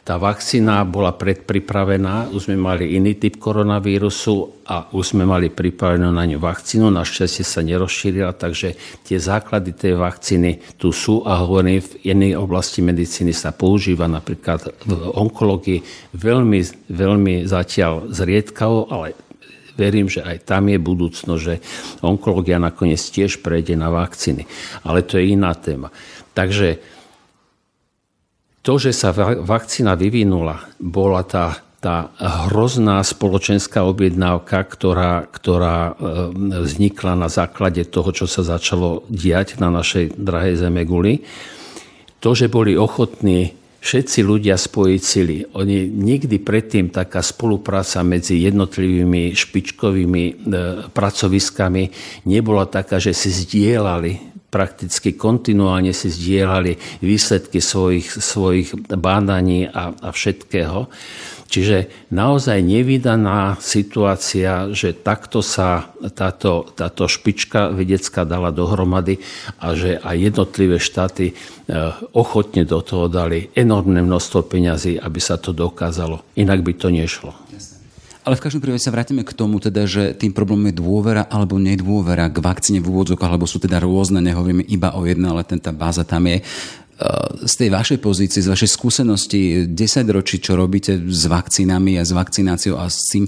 tá 0.08 0.16
vakcína 0.16 0.88
bola 0.88 1.12
predpripravená, 1.12 2.32
už 2.32 2.48
sme 2.48 2.56
mali 2.56 2.96
iný 2.96 3.20
typ 3.20 3.36
koronavírusu 3.36 4.64
a 4.64 4.88
už 4.88 5.12
sme 5.12 5.28
mali 5.28 5.52
pripravenú 5.52 6.08
na 6.08 6.24
ňu 6.24 6.40
vakcínu, 6.40 6.88
našťastie 6.88 7.44
sa 7.44 7.60
nerozšírila, 7.60 8.32
takže 8.32 8.72
tie 9.04 9.20
základy 9.20 9.76
tej 9.76 10.00
vakcíny 10.00 10.64
tu 10.80 10.96
sú 10.96 11.28
a 11.28 11.44
hovorím, 11.44 11.84
v 11.84 12.08
jednej 12.08 12.32
oblasti 12.40 12.80
medicíny 12.80 13.36
sa 13.36 13.52
používa 13.52 14.08
napríklad 14.08 14.72
v 14.88 15.12
onkológii 15.12 15.84
veľmi, 16.16 16.88
veľmi 16.88 17.44
zatiaľ 17.44 18.08
zriedkavo, 18.08 18.88
ale 18.88 19.12
verím, 19.76 20.08
že 20.08 20.24
aj 20.24 20.48
tam 20.48 20.72
je 20.72 20.80
budúcnosť, 20.80 21.42
že 21.44 21.60
onkológia 22.00 22.56
nakoniec 22.56 22.98
tiež 22.98 23.44
prejde 23.44 23.76
na 23.76 23.92
vakcíny. 23.92 24.48
Ale 24.88 25.04
to 25.04 25.20
je 25.20 25.36
iná 25.36 25.52
téma. 25.52 25.92
Takže 26.32 26.97
to, 28.68 28.76
že 28.76 28.92
sa 28.92 29.16
vakcína 29.40 29.96
vyvinula, 29.96 30.60
bola 30.76 31.24
tá, 31.24 31.56
tá 31.80 32.12
hrozná 32.20 33.00
spoločenská 33.00 33.80
objednávka, 33.80 34.60
ktorá, 34.60 35.24
ktorá 35.24 35.96
e, 35.96 36.12
vznikla 36.68 37.16
na 37.16 37.32
základe 37.32 37.88
toho, 37.88 38.12
čo 38.12 38.28
sa 38.28 38.44
začalo 38.44 39.08
diať 39.08 39.56
na 39.56 39.72
našej 39.72 40.20
drahej 40.20 40.68
zeme 40.68 40.84
guli. 40.84 41.24
To, 42.20 42.36
že 42.36 42.52
boli 42.52 42.76
ochotní 42.76 43.56
všetci 43.80 44.20
ľudia 44.20 44.60
spojiť 44.60 45.00
sily. 45.00 45.36
Oni 45.56 45.88
nikdy 45.88 46.36
predtým 46.36 46.92
taká 46.92 47.24
spolupráca 47.24 48.04
medzi 48.04 48.36
jednotlivými 48.44 49.32
špičkovými 49.32 50.24
e, 50.28 50.32
pracoviskami 50.92 51.82
nebola 52.28 52.68
taká, 52.68 53.00
že 53.00 53.16
si 53.16 53.32
zdieľali 53.32 54.37
prakticky 54.48 55.12
kontinuálne 55.12 55.92
si 55.92 56.08
zdieľali 56.08 57.04
výsledky 57.04 57.60
svojich, 57.60 58.08
svojich 58.08 58.72
bádaní 58.96 59.68
a, 59.68 59.92
a 59.92 60.08
všetkého. 60.08 60.88
Čiže 61.48 61.88
naozaj 62.12 62.60
nevydaná 62.60 63.56
situácia, 63.56 64.68
že 64.76 64.92
takto 64.92 65.40
sa 65.40 65.96
táto, 66.12 66.68
táto 66.76 67.08
špička 67.08 67.72
vedecká 67.72 68.28
dala 68.28 68.52
dohromady 68.52 69.16
a 69.56 69.72
že 69.72 69.96
aj 69.96 70.16
jednotlivé 70.28 70.76
štáty 70.76 71.32
e, 71.32 71.34
ochotne 72.12 72.68
do 72.68 72.84
toho 72.84 73.08
dali 73.08 73.48
enormné 73.56 74.04
množstvo 74.04 74.44
peňazí, 74.44 75.00
aby 75.00 75.20
sa 75.24 75.40
to 75.40 75.56
dokázalo. 75.56 76.20
Inak 76.36 76.60
by 76.60 76.72
to 76.76 76.92
nešlo. 76.92 77.32
Ale 78.28 78.36
v 78.36 78.44
každom 78.44 78.60
prípade 78.60 78.84
sa 78.84 78.92
vrátime 78.92 79.24
k 79.24 79.32
tomu, 79.32 79.56
teda, 79.56 79.88
že 79.88 80.12
tým 80.12 80.36
problémom 80.36 80.68
je 80.68 80.76
dôvera 80.76 81.24
alebo 81.32 81.56
nedôvera 81.56 82.28
k 82.28 82.44
vakcíne 82.44 82.76
v 82.84 82.92
úvodzovkách, 82.92 83.32
alebo 83.32 83.48
sú 83.48 83.56
teda 83.56 83.80
rôzne, 83.80 84.20
nehovoríme 84.20 84.68
iba 84.68 84.92
o 84.92 85.08
jednej, 85.08 85.32
ale 85.32 85.48
ten 85.48 85.56
tá 85.56 85.72
báza 85.72 86.04
tam 86.04 86.28
je. 86.28 86.44
Z 87.48 87.54
tej 87.56 87.72
vašej 87.72 87.98
pozície, 88.04 88.44
z 88.44 88.52
vašej 88.52 88.68
skúsenosti, 88.68 89.40
10 89.72 90.04
ročí, 90.12 90.44
čo 90.44 90.60
robíte 90.60 91.00
s 91.08 91.24
vakcínami 91.24 91.96
a 91.96 92.04
s 92.04 92.12
vakcináciou 92.12 92.76
a 92.76 92.92
s 92.92 93.08
tým, 93.08 93.24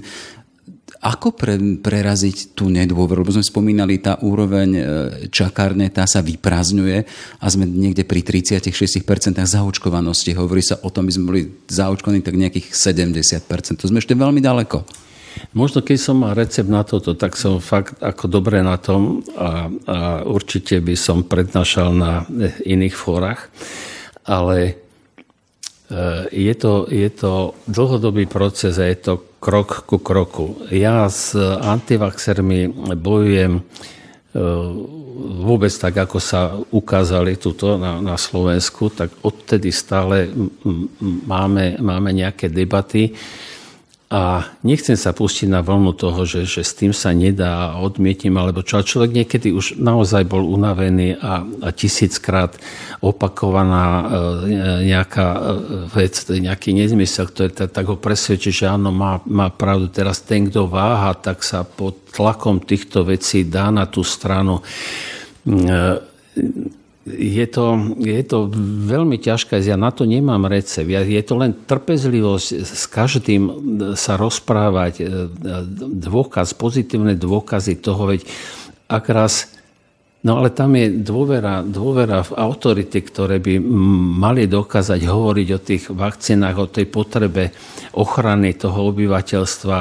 ako 1.01 1.33
pre, 1.33 1.57
preraziť 1.81 2.53
tú 2.53 2.69
nedôveru? 2.69 3.25
Lebo 3.25 3.33
sme 3.33 3.41
spomínali, 3.41 3.97
tá 3.97 4.21
úroveň 4.21 4.69
e, 4.77 4.83
čakárne, 5.33 5.89
tá 5.89 6.05
sa 6.05 6.21
vyprázdňuje 6.21 6.97
a 7.41 7.45
sme 7.49 7.65
niekde 7.65 8.05
pri 8.05 8.21
36% 8.21 9.01
zaočkovanosti. 9.41 10.37
Hovorí 10.37 10.61
sa 10.61 10.77
o 10.85 10.93
tom, 10.93 11.09
by 11.09 11.13
sme 11.17 11.25
boli 11.25 11.41
zaočkovaní 11.65 12.21
tak 12.21 12.37
nejakých 12.37 12.77
70%. 12.77 13.81
To 13.81 13.89
sme 13.89 13.97
ešte 13.97 14.13
veľmi 14.13 14.45
ďaleko. 14.45 15.09
Možno 15.57 15.81
keď 15.81 15.97
som 15.97 16.21
mal 16.21 16.37
recept 16.37 16.69
na 16.69 16.85
toto, 16.85 17.17
tak 17.17 17.33
som 17.33 17.57
fakt 17.57 17.97
ako 17.97 18.29
dobre 18.29 18.61
na 18.61 18.77
tom 18.77 19.25
a, 19.33 19.73
a 19.89 19.97
určite 20.21 20.77
by 20.85 20.93
som 20.93 21.25
prednášal 21.25 21.89
na 21.97 22.29
iných 22.61 22.93
fórach, 22.93 23.49
ale 24.21 24.59
e, 24.69 24.73
je 26.29 26.53
to, 26.53 26.85
je 26.93 27.09
to 27.09 27.57
dlhodobý 27.65 28.29
proces 28.29 28.77
a 28.77 28.85
je 28.85 28.97
to 29.01 29.30
krok 29.41 29.89
ku 29.89 29.97
kroku. 29.97 30.69
Ja 30.69 31.09
s 31.09 31.33
antivaxermi 31.33 32.69
bojujem 32.93 33.57
e, 33.57 33.61
vôbec 35.41 35.73
tak, 35.73 35.97
ako 35.97 36.17
sa 36.21 36.53
ukázali 36.69 37.41
tuto 37.41 37.81
na, 37.81 37.97
na 37.97 38.21
Slovensku, 38.21 38.93
tak 38.93 39.09
odtedy 39.25 39.73
stále 39.73 40.29
máme, 41.25 41.81
máme 41.81 42.09
nejaké 42.13 42.53
debaty 42.53 43.17
a 44.11 44.43
nechcem 44.67 44.99
sa 44.99 45.15
pustiť 45.15 45.47
na 45.47 45.63
vlnu 45.63 45.95
toho, 45.95 46.27
že, 46.27 46.43
že 46.43 46.67
s 46.67 46.75
tým 46.75 46.91
sa 46.91 47.15
nedá 47.15 47.71
a 47.71 47.79
odmietím, 47.79 48.35
alebo 48.35 48.59
čo. 48.59 48.83
Človek 48.83 49.15
niekedy 49.15 49.55
už 49.55 49.79
naozaj 49.79 50.27
bol 50.27 50.43
unavený 50.51 51.15
a, 51.15 51.47
a 51.47 51.69
tisíckrát 51.71 52.59
opakovaná 52.99 53.87
e, 53.87 54.03
nejaká 54.91 55.27
e, 55.31 55.39
vec, 55.95 56.27
nejaký 56.27 56.75
nezmysel, 56.75 57.31
ktorý 57.31 57.55
tak, 57.55 57.71
tak 57.71 57.87
ho 57.87 57.95
presvedčí, 57.95 58.51
že 58.51 58.67
áno, 58.67 58.91
má, 58.91 59.23
má 59.23 59.47
pravdu. 59.47 59.87
Teraz 59.87 60.19
ten, 60.19 60.51
kto 60.51 60.67
váha, 60.67 61.15
tak 61.15 61.39
sa 61.39 61.63
pod 61.63 62.11
tlakom 62.11 62.59
týchto 62.59 63.07
vecí 63.07 63.47
dá 63.47 63.71
na 63.71 63.87
tú 63.87 64.03
stranu. 64.03 64.59
E, 65.47 66.11
je 67.05 67.45
to, 67.49 67.97
je 67.97 68.21
to 68.21 68.45
veľmi 68.85 69.17
ťažké, 69.17 69.57
ja 69.65 69.73
na 69.73 69.89
to 69.89 70.05
nemám 70.05 70.45
recept. 70.45 70.85
Je 70.85 71.21
to 71.25 71.33
len 71.33 71.57
trpezlivosť 71.65 72.47
s 72.61 72.83
každým 72.85 73.43
sa 73.97 74.21
rozprávať, 74.21 74.93
e, 75.01 75.05
dôkaz, 75.97 76.53
pozitívne 76.53 77.17
dôkazy 77.17 77.81
toho, 77.81 78.05
veď 78.13 78.21
ak 78.85 79.05
raz 79.09 79.49
No 80.21 80.37
ale 80.37 80.53
tam 80.53 80.77
je 80.77 81.01
dôvera, 81.01 81.65
dôvera 81.65 82.21
v 82.21 82.37
autority, 82.37 83.01
ktoré 83.01 83.41
by 83.41 83.57
mali 84.21 84.45
dokázať 84.45 85.01
hovoriť 85.09 85.47
o 85.49 85.63
tých 85.65 85.83
vakcínach, 85.89 86.61
o 86.61 86.69
tej 86.69 86.85
potrebe 86.93 87.49
ochrany 87.97 88.53
toho 88.53 88.93
obyvateľstva 88.93 89.77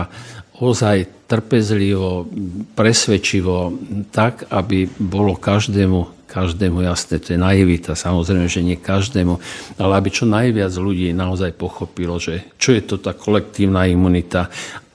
ozaj 0.65 1.29
trpezlivo, 1.29 2.25
presvedčivo, 2.73 3.77
tak, 4.09 4.49
aby 4.49 4.89
bolo 4.89 5.37
každému 5.37 6.20
každému 6.31 6.87
jasné, 6.87 7.19
to 7.19 7.35
je 7.35 7.39
naivita, 7.43 7.99
samozrejme, 7.99 8.47
že 8.47 8.63
nie 8.63 8.79
každému, 8.79 9.35
ale 9.83 9.93
aby 9.99 10.09
čo 10.15 10.31
najviac 10.31 10.71
ľudí 10.71 11.11
naozaj 11.11 11.59
pochopilo, 11.59 12.23
že 12.23 12.47
čo 12.55 12.71
je 12.71 12.83
to 12.87 13.03
tá 13.03 13.11
kolektívna 13.11 13.91
imunita 13.91 14.47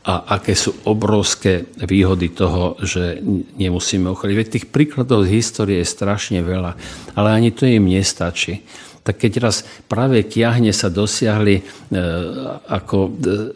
a 0.06 0.40
aké 0.40 0.56
sú 0.56 0.72
obrovské 0.88 1.68
výhody 1.76 2.32
toho, 2.32 2.78
že 2.80 3.20
nemusíme 3.58 4.08
ochoriť. 4.14 4.36
Veď 4.38 4.48
tých 4.48 4.68
príkladov 4.70 5.26
z 5.26 5.42
histórie 5.42 5.82
je 5.82 5.88
strašne 5.90 6.40
veľa, 6.46 6.78
ale 7.18 7.28
ani 7.36 7.52
to 7.52 7.68
im 7.68 7.92
nestačí 7.92 8.64
tak 9.06 9.22
keď 9.22 9.34
raz 9.38 9.62
práve 9.86 10.26
kiahne 10.26 10.74
sa 10.74 10.90
dosiahli 10.90 11.62
e, 11.62 11.64
ako 12.66 12.98
e, 13.06 13.10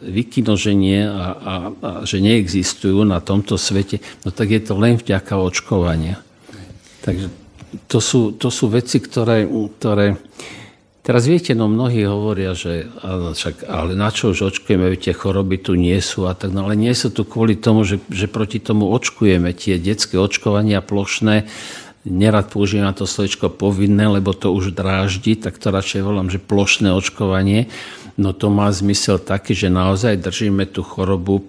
vykinoženie 0.06 1.02
a, 1.10 1.10
a, 1.10 1.26
a 1.34 1.90
že 2.06 2.22
neexistujú 2.22 3.02
na 3.02 3.18
tomto 3.18 3.58
svete, 3.58 3.98
no 4.22 4.30
tak 4.30 4.54
je 4.54 4.62
to 4.62 4.78
len 4.78 4.94
vďaka 4.94 5.34
očkovania. 5.34 6.22
Takže 7.02 7.39
to 7.86 7.98
sú, 8.02 8.34
to 8.34 8.48
sú 8.50 8.70
veci, 8.70 8.98
ktoré, 8.98 9.46
ktoré... 9.46 10.18
Teraz 11.00 11.24
viete, 11.24 11.56
no 11.56 11.64
mnohí 11.64 12.04
hovoria, 12.04 12.52
že 12.52 12.86
áno, 13.00 13.32
však, 13.32 13.64
ale 13.66 13.96
na 13.96 14.12
čo 14.12 14.36
už 14.36 14.52
očkujeme, 14.52 14.92
tie 15.00 15.16
choroby 15.16 15.56
tu 15.56 15.72
nie 15.72 15.96
sú 15.98 16.28
a 16.28 16.36
tak, 16.36 16.52
no 16.52 16.68
ale 16.68 16.76
nie 16.76 16.92
sú 16.92 17.08
tu 17.08 17.24
kvôli 17.24 17.56
tomu, 17.56 17.88
že, 17.88 18.04
že 18.12 18.28
proti 18.28 18.60
tomu 18.60 18.92
očkujeme. 18.92 19.50
Tie 19.56 19.80
detské 19.80 20.20
očkovania 20.20 20.84
plošné, 20.84 21.48
nerad 22.04 22.52
použijem 22.52 22.84
na 22.84 22.92
to 22.92 23.08
slovičko 23.08 23.48
povinné, 23.48 24.12
lebo 24.12 24.36
to 24.36 24.52
už 24.52 24.76
dráždi, 24.76 25.36
tak 25.40 25.56
to 25.56 25.72
radšej 25.72 26.04
volám, 26.04 26.28
že 26.28 26.40
plošné 26.40 26.92
očkovanie 26.92 27.72
no 28.20 28.36
to 28.36 28.52
má 28.52 28.68
zmysel 28.68 29.16
taký, 29.16 29.56
že 29.56 29.72
naozaj 29.72 30.20
držíme 30.20 30.68
tú 30.68 30.84
chorobu 30.84 31.40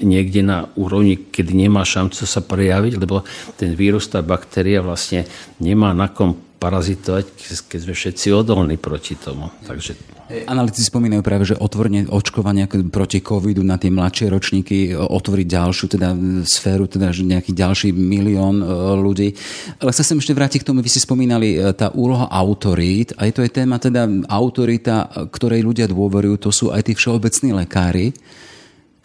niekde 0.00 0.40
na 0.40 0.72
úrovni, 0.72 1.20
kedy 1.20 1.52
nemá 1.52 1.84
šancu 1.84 2.24
sa 2.24 2.40
prejaviť, 2.40 2.92
lebo 2.96 3.20
ten 3.60 3.76
vírus, 3.76 4.08
tá 4.08 4.24
baktéria 4.24 4.80
vlastne 4.80 5.28
nemá 5.60 5.92
na 5.92 6.08
kom 6.08 6.40
parazitovať, 6.66 7.24
keď 7.70 7.78
sme 7.86 7.94
všetci 7.94 8.26
odolní 8.34 8.74
proti 8.74 9.14
tomu. 9.14 9.46
Takže 9.62 10.16
Analytici 10.26 10.90
spomínajú 10.90 11.22
práve, 11.22 11.46
že 11.46 11.54
otvorenie 11.54 12.10
očkovania 12.10 12.66
proti 12.90 13.22
covidu 13.22 13.62
na 13.62 13.78
tie 13.78 13.94
mladšie 13.94 14.26
ročníky 14.26 14.90
otvoriť 14.98 15.46
ďalšiu 15.46 15.86
teda 15.86 16.08
sféru, 16.42 16.90
teda 16.90 17.14
nejaký 17.14 17.54
ďalší 17.54 17.94
milión 17.94 18.58
e, 18.58 18.66
ľudí. 18.98 19.30
Ale 19.78 19.94
sa 19.94 20.02
sem 20.02 20.18
ešte 20.18 20.34
vrátiť 20.34 20.66
k 20.66 20.66
tomu, 20.66 20.82
vy 20.82 20.90
ste 20.90 20.98
spomínali 20.98 21.54
e, 21.54 21.70
tá 21.78 21.94
úloha 21.94 22.26
autorít, 22.26 23.14
aj 23.14 23.38
to 23.38 23.40
je 23.46 23.54
téma 23.54 23.78
teda 23.78 24.10
autorita, 24.26 25.30
ktorej 25.30 25.62
ľudia 25.62 25.86
dôverujú, 25.86 26.42
to 26.42 26.50
sú 26.50 26.74
aj 26.74 26.90
tí 26.90 26.98
všeobecní 26.98 27.54
lekári, 27.62 28.10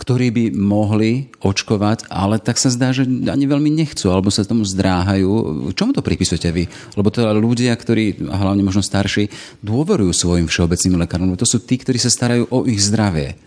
ktorí 0.02 0.34
by 0.34 0.44
mohli 0.58 1.30
očkovať, 1.46 2.10
ale 2.10 2.42
tak 2.42 2.58
sa 2.58 2.74
zdá, 2.74 2.90
že 2.90 3.06
ani 3.06 3.46
veľmi 3.46 3.70
nechcú, 3.70 4.10
alebo 4.10 4.34
sa 4.34 4.42
tomu 4.42 4.66
zdráhajú. 4.66 5.30
Čomu 5.78 5.94
to 5.94 6.02
pripisujete 6.02 6.50
vy? 6.50 6.66
Lebo 6.98 7.14
to 7.14 7.22
ľudia, 7.38 7.78
ktorí, 7.78 8.26
a 8.26 8.42
hlavne 8.42 8.66
možno 8.66 8.82
starší, 8.82 9.30
dôverujú 9.62 10.10
svojim 10.10 10.50
všeobecným 10.50 10.98
lekárom. 11.06 11.38
To 11.38 11.46
sú 11.46 11.62
tí, 11.62 11.78
ktorí 11.78 12.02
sa 12.02 12.10
starajú 12.10 12.50
o 12.50 12.66
ich 12.66 12.82
zdravie. 12.82 13.38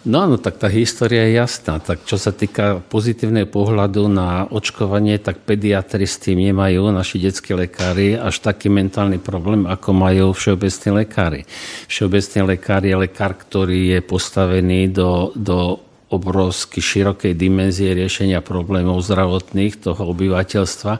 No 0.00 0.24
áno, 0.24 0.40
tak 0.40 0.56
tá 0.56 0.64
história 0.72 1.28
je 1.28 1.36
jasná. 1.36 1.76
Tak 1.76 2.08
čo 2.08 2.16
sa 2.16 2.32
týka 2.32 2.80
pozitívneho 2.88 3.44
pohľadu 3.44 4.08
na 4.08 4.48
očkovanie, 4.48 5.20
tak 5.20 5.44
pediatri 5.44 6.08
s 6.08 6.16
tým 6.16 6.40
nemajú, 6.40 6.88
naši 6.88 7.20
detskí 7.20 7.52
lekári, 7.52 8.16
až 8.16 8.40
taký 8.40 8.72
mentálny 8.72 9.20
problém, 9.20 9.68
ako 9.68 9.92
majú 9.92 10.32
všeobecní 10.32 11.04
lekári. 11.04 11.40
Všeobecný 11.84 12.40
lekár 12.56 12.80
je 12.80 12.96
lekár, 12.96 13.36
ktorý 13.36 13.92
je 13.92 14.00
postavený 14.00 14.88
do, 14.88 15.36
do 15.36 15.89
obrovsky 16.10 16.82
širokej 16.82 17.38
dimenzie 17.38 17.94
riešenia 17.94 18.42
problémov 18.42 18.98
zdravotných 19.06 19.78
toho 19.78 20.10
obyvateľstva. 20.10 20.92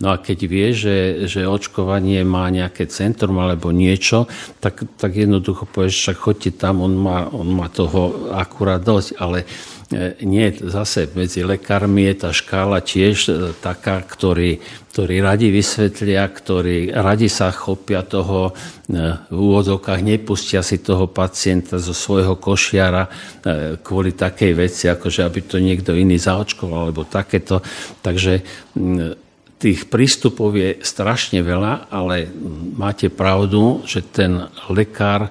No 0.00 0.06
a 0.12 0.16
keď 0.16 0.38
vie, 0.48 0.68
že, 0.72 0.98
že 1.28 1.44
očkovanie 1.44 2.24
má 2.24 2.48
nejaké 2.48 2.88
centrum 2.88 3.36
alebo 3.36 3.68
niečo, 3.68 4.24
tak, 4.64 4.88
tak 4.96 5.12
jednoducho 5.12 5.68
povieš, 5.68 5.94
však 6.00 6.16
chodte 6.16 6.50
tam, 6.56 6.80
on 6.80 6.96
má, 6.96 7.28
on 7.28 7.52
má 7.52 7.68
toho 7.68 8.32
akurát 8.32 8.80
dosť, 8.80 9.20
ale 9.20 9.44
nie, 10.26 10.50
zase 10.50 11.06
medzi 11.14 11.46
lekármi 11.46 12.10
je 12.10 12.14
tá 12.26 12.30
škála 12.34 12.82
tiež 12.82 13.16
e, 13.30 13.32
taká, 13.54 14.02
ktorí, 14.02 14.58
ktorí 14.90 15.22
radi 15.22 15.54
vysvetlia, 15.54 16.26
ktorí 16.26 16.90
radi 16.90 17.30
sa 17.30 17.54
chopia 17.54 18.02
toho 18.02 18.50
e, 18.50 18.52
v 19.30 19.38
úvodzovkách, 19.38 20.02
nepustia 20.02 20.66
si 20.66 20.82
toho 20.82 21.06
pacienta 21.06 21.78
zo 21.78 21.94
svojho 21.94 22.34
košiara 22.34 23.06
kvôli 23.86 24.18
takej 24.18 24.52
veci, 24.58 24.90
ako 24.90 25.06
že 25.06 25.22
aby 25.22 25.40
to 25.46 25.62
niekto 25.62 25.94
iný 25.94 26.18
zaočkoval, 26.18 26.90
alebo 26.90 27.06
takéto. 27.06 27.62
Takže 28.02 28.42
tých 29.62 29.86
prístupov 29.86 30.50
je 30.58 30.82
strašne 30.82 31.46
veľa, 31.46 31.94
ale 31.94 32.26
máte 32.74 33.06
pravdu, 33.06 33.86
že 33.86 34.02
ten 34.02 34.50
lekár 34.66 35.30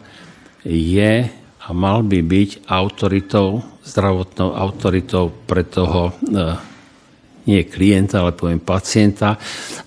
je 0.64 1.28
a 1.66 1.70
mal 1.74 2.06
by 2.06 2.24
byť 2.24 2.50
autoritou, 2.72 3.75
zdravotnou 3.86 4.58
autoritou 4.58 5.30
pre 5.46 5.62
toho 5.62 6.10
e, 6.10 6.74
nie 7.46 7.62
klienta, 7.70 8.26
ale 8.26 8.34
poviem 8.34 8.58
pacienta 8.58 9.38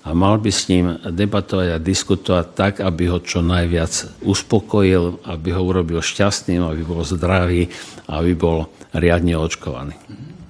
a 0.07 0.09
mal 0.15 0.39
by 0.39 0.47
s 0.47 0.71
ním 0.71 0.95
debatovať 1.03 1.67
a 1.75 1.83
diskutovať 1.83 2.45
tak, 2.55 2.73
aby 2.79 3.11
ho 3.11 3.19
čo 3.19 3.43
najviac 3.43 4.23
uspokojil, 4.23 5.19
aby 5.27 5.49
ho 5.51 5.61
urobil 5.61 5.99
šťastným, 5.99 6.63
aby 6.63 6.81
bol 6.87 7.03
zdravý, 7.03 7.67
aby 8.07 8.31
bol 8.33 8.71
riadne 8.95 9.35
očkovaný. 9.35 9.93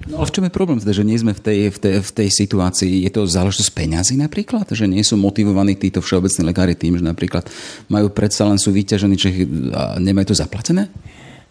No 0.08 0.22
ale 0.22 0.26
v 0.26 0.34
čom 0.34 0.46
je 0.48 0.56
problém 0.56 0.80
teda, 0.80 0.96
že 0.96 1.06
nie 1.06 1.18
sme 1.20 1.36
v 1.36 1.42
tej, 1.44 1.58
v, 1.70 1.78
tej, 1.78 1.94
v 2.00 2.10
tej 2.10 2.28
situácii? 2.32 3.04
Je 3.04 3.10
to 3.12 3.28
záležitosť 3.28 3.70
peňazí 3.76 4.14
napríklad? 4.16 4.66
Že 4.66 4.90
nie 4.90 5.04
sú 5.04 5.20
motivovaní 5.20 5.76
títo 5.76 6.00
všeobecní 6.00 6.50
lekári 6.50 6.74
tým, 6.74 6.98
že 6.98 7.04
napríklad 7.04 7.46
majú 7.86 8.08
predsa 8.10 8.48
len 8.48 8.56
sú 8.56 8.72
vyťažení, 8.72 9.14
že 9.14 9.30
nemajú 10.00 10.32
to 10.32 10.40
zaplatené? 10.40 10.88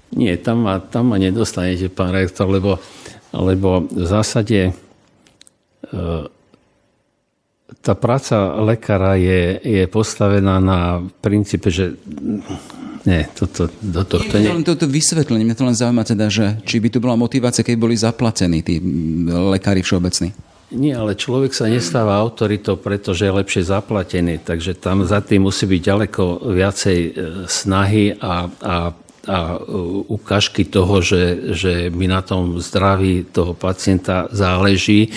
Nie, 0.10 0.38
tam 0.42 0.66
ma, 0.66 0.82
tam 0.82 1.14
ma 1.14 1.18
nedostanete, 1.22 1.90
pán 1.94 2.10
rektor, 2.10 2.50
lebo, 2.50 2.82
lebo 3.30 3.86
v 3.86 4.06
zásade 4.10 4.60
e, 4.70 4.74
tá 7.86 7.94
práca 7.94 8.58
lekára 8.58 9.14
je, 9.22 9.62
je 9.62 9.84
postavená 9.86 10.58
na 10.58 11.06
princípe, 11.22 11.70
že 11.70 11.94
nie, 13.06 13.24
toto, 13.32 13.70
do 13.80 14.04
tohto 14.04 14.36
nie. 14.42 14.50
Len 14.50 14.66
toto 14.66 14.90
vysvetlenie, 14.90 15.46
mňa 15.48 15.58
to 15.58 15.68
len 15.70 15.78
zaujíma 15.78 16.04
teda, 16.04 16.28
že 16.28 16.60
či 16.66 16.82
by 16.82 16.90
tu 16.92 16.98
bola 17.00 17.16
motivácia, 17.16 17.64
keď 17.64 17.76
boli 17.80 17.96
zaplatení 17.96 18.60
tí 18.66 18.82
lekári 19.30 19.86
všeobecní. 19.86 20.36
Nie, 20.70 20.94
ale 20.94 21.18
človek 21.18 21.50
sa 21.50 21.66
nestáva 21.66 22.22
autoritou, 22.22 22.78
pretože 22.78 23.26
je 23.26 23.34
lepšie 23.34 23.74
zaplatený. 23.74 24.46
Takže 24.46 24.78
tam 24.78 25.02
za 25.02 25.18
tým 25.18 25.50
musí 25.50 25.66
byť 25.66 25.82
ďaleko 25.82 26.24
viacej 26.46 26.98
e, 27.02 27.12
snahy 27.50 28.14
a, 28.22 28.46
a 28.62 28.76
a 29.28 29.60
ukážky 30.08 30.64
toho, 30.64 31.02
že, 31.02 31.54
že 31.56 31.74
mi 31.92 32.08
na 32.08 32.22
tom 32.22 32.56
zdraví 32.60 33.28
toho 33.32 33.54
pacienta 33.54 34.32
záleží, 34.32 35.12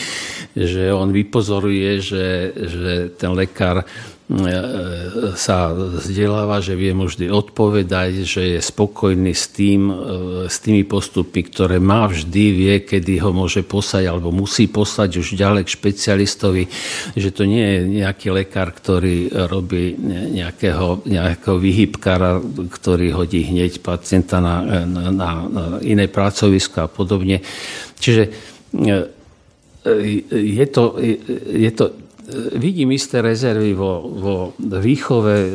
že 0.57 0.91
on 0.91 1.15
vypozoruje, 1.15 2.01
že, 2.03 2.27
že 2.57 3.15
ten 3.15 3.31
lekár 3.31 3.83
E, 3.83 4.22
sa 5.37 5.77
vzdeláva, 5.77 6.65
že 6.65 6.73
vie 6.73 6.97
mu 6.97 7.05
vždy 7.05 7.29
odpovedať, 7.29 8.25
že 8.25 8.43
je 8.57 8.61
spokojný 8.65 9.37
s, 9.37 9.53
tým, 9.53 9.93
e, 9.93 9.95
s 10.49 10.57
tými 10.65 10.89
postupmi, 10.89 11.45
ktoré 11.45 11.77
má 11.77 12.09
vždy, 12.09 12.45
vie, 12.53 12.75
kedy 12.81 13.21
ho 13.21 13.37
môže 13.37 13.61
poslať 13.61 14.09
alebo 14.09 14.33
musí 14.33 14.73
poslať 14.73 15.21
už 15.21 15.37
ďalej 15.37 15.69
k 15.69 15.75
špecialistovi, 15.77 16.63
že 17.13 17.29
to 17.29 17.45
nie 17.45 17.61
je 17.61 17.81
nejaký 18.05 18.33
lekár, 18.33 18.73
ktorý 18.73 19.29
robí 19.53 20.01
nejakého, 20.33 21.05
nejakého 21.05 21.57
vyhybkára, 21.61 22.41
ktorý 22.73 23.13
hodí 23.13 23.45
hneď 23.45 23.85
pacienta 23.85 24.41
na, 24.41 24.87
na, 24.89 25.05
na 25.13 25.31
iné 25.85 26.09
pracovisko 26.09 26.85
a 26.85 26.89
podobne. 26.89 27.45
Čiže 28.01 28.23
e, 28.81 28.97
je 30.31 30.67
to, 30.71 30.97
je 31.53 31.71
to 31.75 32.02
vidím 32.57 32.93
isté 32.93 33.21
rezervy 33.23 33.75
vo, 33.75 34.03
vo 34.03 34.35
výchove, 34.59 35.37
e, 35.37 35.51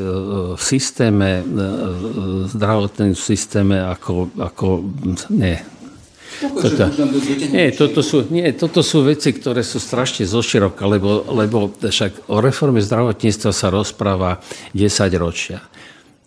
v 0.56 0.62
systéme, 0.62 1.42
e, 1.42 1.44
zdravotnom 2.52 3.14
systéme 3.18 3.82
ako, 3.82 4.32
ako 4.38 4.68
nie, 5.34 5.58
toto, 6.38 6.86
nie, 7.50 7.74
toto 7.74 8.02
sú, 8.06 8.30
nie, 8.30 8.46
toto 8.54 8.86
sú 8.86 9.02
veci, 9.02 9.34
ktoré 9.34 9.66
sú 9.66 9.82
strašne 9.82 10.30
zoširoka, 10.30 10.86
lebo, 10.86 11.26
lebo 11.34 11.74
však 11.74 12.30
o 12.30 12.38
reforme 12.38 12.78
zdravotníctva 12.78 13.50
sa 13.50 13.74
rozpráva 13.74 14.38
10 14.78 15.10
ročia. 15.18 15.66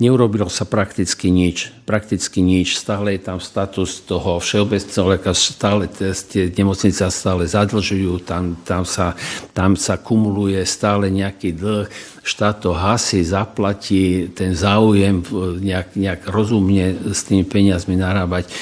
Neurobilo 0.00 0.48
sa 0.48 0.64
prakticky 0.64 1.28
nič. 1.28 1.68
Prakticky 1.84 2.40
nič. 2.40 2.80
Stále 2.80 3.20
je 3.20 3.28
tam 3.28 3.36
status 3.36 4.00
toho 4.08 4.40
všeobecného 4.40 5.06
lekára, 5.12 5.36
stále 5.36 5.92
tie 5.92 6.48
nemocnice 6.56 7.04
stále 7.12 7.44
zadlžujú, 7.44 8.24
tam, 8.24 8.56
tam, 8.64 8.88
sa, 8.88 9.12
tam 9.52 9.76
sa 9.76 10.00
kumuluje 10.00 10.64
stále 10.64 11.12
nejaký 11.12 11.52
dlh, 11.52 11.84
štát 12.20 12.60
to 12.60 12.76
hasí, 12.76 13.24
zaplatí, 13.24 14.28
ten 14.36 14.52
záujem 14.52 15.24
nejak, 15.60 15.96
nejak 15.96 16.20
rozumne 16.28 17.12
s 17.16 17.24
tými 17.24 17.48
peniazmi 17.48 17.96
narábať 17.96 18.44
e, 18.44 18.52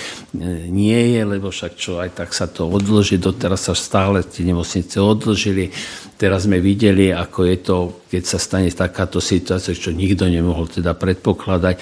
nie 0.70 1.18
je, 1.18 1.20
lebo 1.26 1.50
však 1.50 1.72
čo 1.74 1.98
aj 1.98 2.14
tak 2.14 2.30
sa 2.30 2.46
to 2.46 2.70
odloží, 2.70 3.18
doteraz 3.18 3.66
sa 3.66 3.74
stále 3.74 4.22
tie 4.22 4.46
nemocnice 4.46 5.02
odložili. 5.02 5.74
Teraz 6.18 6.46
sme 6.46 6.62
videli, 6.62 7.10
ako 7.14 7.40
je 7.46 7.56
to, 7.62 7.76
keď 8.10 8.22
sa 8.26 8.38
stane 8.38 8.70
takáto 8.70 9.18
situácia, 9.18 9.74
čo 9.74 9.90
nikto 9.90 10.26
nemohol 10.26 10.70
teda 10.70 10.94
predpokladať, 10.94 11.78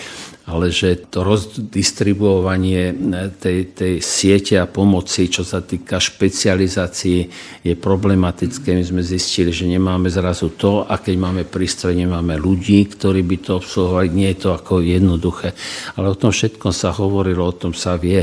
ale 0.47 0.71
že 0.71 1.11
to 1.11 1.27
rozdistribuovanie 1.27 2.95
tej, 3.43 3.75
tej 3.75 3.95
siete 3.99 4.55
a 4.63 4.71
pomoci, 4.71 5.27
čo 5.27 5.43
sa 5.43 5.59
týka 5.59 5.99
špecializácií, 5.99 7.19
je 7.67 7.75
problematické. 7.75 8.79
My 8.79 8.87
sme 8.87 9.03
zistili, 9.03 9.51
že 9.51 9.67
nemáme 9.67 10.07
zrazu 10.07 10.55
to 10.55 10.87
a 10.87 11.03
keď 11.03 11.15
máme 11.19 11.43
prístroj, 11.51 11.99
nemáme 11.99 12.39
ľudí, 12.39 12.87
ktorí 12.87 13.27
by 13.27 13.37
to 13.43 13.51
obsluhovali. 13.59 14.15
Nie 14.15 14.39
je 14.39 14.47
to 14.47 14.51
ako 14.55 14.87
jednoduché. 14.87 15.51
Ale 15.99 16.15
o 16.15 16.19
tom 16.19 16.31
všetkom 16.31 16.71
sa 16.71 16.95
hovorilo, 16.95 17.43
o 17.43 17.59
tom 17.59 17.75
sa 17.75 17.99
vie. 17.99 18.23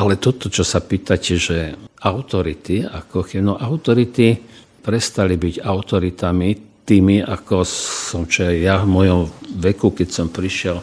Ale 0.00 0.16
toto, 0.16 0.48
čo 0.48 0.64
sa 0.64 0.80
pýtate, 0.80 1.36
že 1.36 1.76
autority, 2.00 2.88
ako 2.88 3.28
no 3.44 3.60
autority 3.60 4.32
prestali 4.80 5.36
byť 5.36 5.60
autoritami 5.60 6.48
tými, 6.88 7.20
ako 7.20 7.68
som 7.68 8.24
čo 8.24 8.48
ja 8.48 8.80
v 8.80 8.88
mojom 8.88 9.20
veku, 9.60 9.92
keď 9.92 10.08
som 10.08 10.26
prišiel 10.32 10.80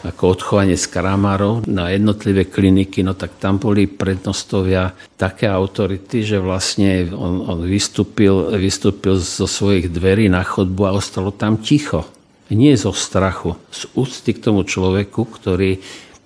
ako 0.00 0.22
odchovanie 0.32 0.80
z 0.80 0.86
Kramárov 0.88 1.68
na 1.68 1.92
jednotlivé 1.92 2.48
kliniky, 2.48 3.04
no 3.04 3.12
tak 3.12 3.36
tam 3.36 3.60
boli 3.60 3.84
prednostovia 3.84 4.96
také 5.20 5.44
autority, 5.44 6.24
že 6.24 6.40
vlastne 6.40 7.12
on, 7.12 7.44
on 7.44 7.60
vystúpil, 7.68 8.56
vystúpil 8.56 9.20
zo 9.20 9.44
svojich 9.44 9.92
dverí 9.92 10.32
na 10.32 10.40
chodbu 10.40 10.82
a 10.88 10.96
ostalo 10.96 11.28
tam 11.32 11.60
ticho. 11.60 12.08
Nie 12.50 12.74
zo 12.74 12.90
strachu, 12.90 13.54
z 13.70 13.86
úcty 13.94 14.34
k 14.34 14.42
tomu 14.42 14.66
človeku, 14.66 15.22
ktorý 15.22 15.78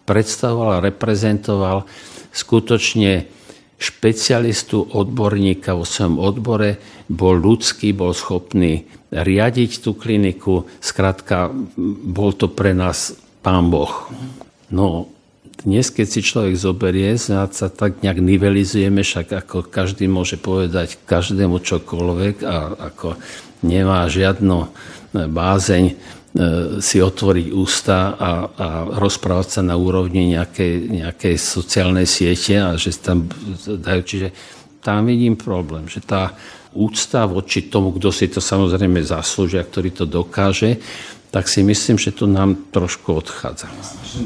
predstavoval 0.09 0.81
a 0.81 0.85
reprezentoval 0.85 1.85
skutočne 2.33 3.29
špecialistu, 3.77 4.81
odborníka 4.81 5.77
vo 5.77 5.85
svojom 5.85 6.17
odbore, 6.23 6.81
bol 7.11 7.37
ľudský, 7.37 7.93
bol 7.93 8.17
schopný 8.17 8.89
riadiť 9.13 9.85
tú 9.85 9.93
kliniku. 9.93 10.65
Skrátka, 10.81 11.53
bol 12.07 12.33
to 12.33 12.49
pre 12.49 12.73
nás 12.73 13.13
pán 13.45 13.69
Boh. 13.69 14.09
No, 14.73 15.13
dnes, 15.61 15.93
keď 15.93 16.07
si 16.09 16.21
človek 16.25 16.57
zoberie, 16.57 17.15
sa 17.21 17.47
tak 17.53 18.01
nejak 18.01 18.19
nivelizujeme, 18.25 19.05
však 19.05 19.45
ako 19.45 19.69
každý 19.69 20.09
môže 20.09 20.41
povedať 20.41 20.97
každému 21.05 21.61
čokoľvek 21.61 22.37
a 22.43 22.57
ako 22.91 23.21
nemá 23.61 24.09
žiadnu 24.09 24.73
bázeň 25.13 25.85
E, 26.35 26.83
si 26.83 26.99
otvoriť 26.99 27.47
ústa 27.55 28.19
a, 28.19 28.31
a 28.51 28.67
rozprávať 28.99 29.49
sa 29.55 29.63
na 29.63 29.79
úrovni 29.79 30.35
nejakej, 30.35 30.91
nejakej 30.91 31.39
sociálnej 31.39 32.11
siete 32.11 32.59
a 32.59 32.75
že 32.75 32.91
tam 32.99 33.31
dajú. 33.63 34.03
Čiže 34.03 34.29
tam 34.83 35.07
vidím 35.07 35.39
problém, 35.39 35.87
že 35.87 36.03
tá 36.03 36.35
úcta 36.75 37.31
voči 37.31 37.71
tomu, 37.71 37.95
kto 37.95 38.11
si 38.11 38.27
to 38.27 38.43
samozrejme 38.43 38.99
zaslúžia, 39.07 39.63
ktorý 39.63 39.95
to 39.95 40.11
dokáže, 40.11 40.83
tak 41.35 41.51
si 41.51 41.67
myslím, 41.67 41.99
že 41.99 42.15
to 42.15 42.31
nám 42.31 42.71
trošku 42.71 43.11
odchádza. 43.11 43.67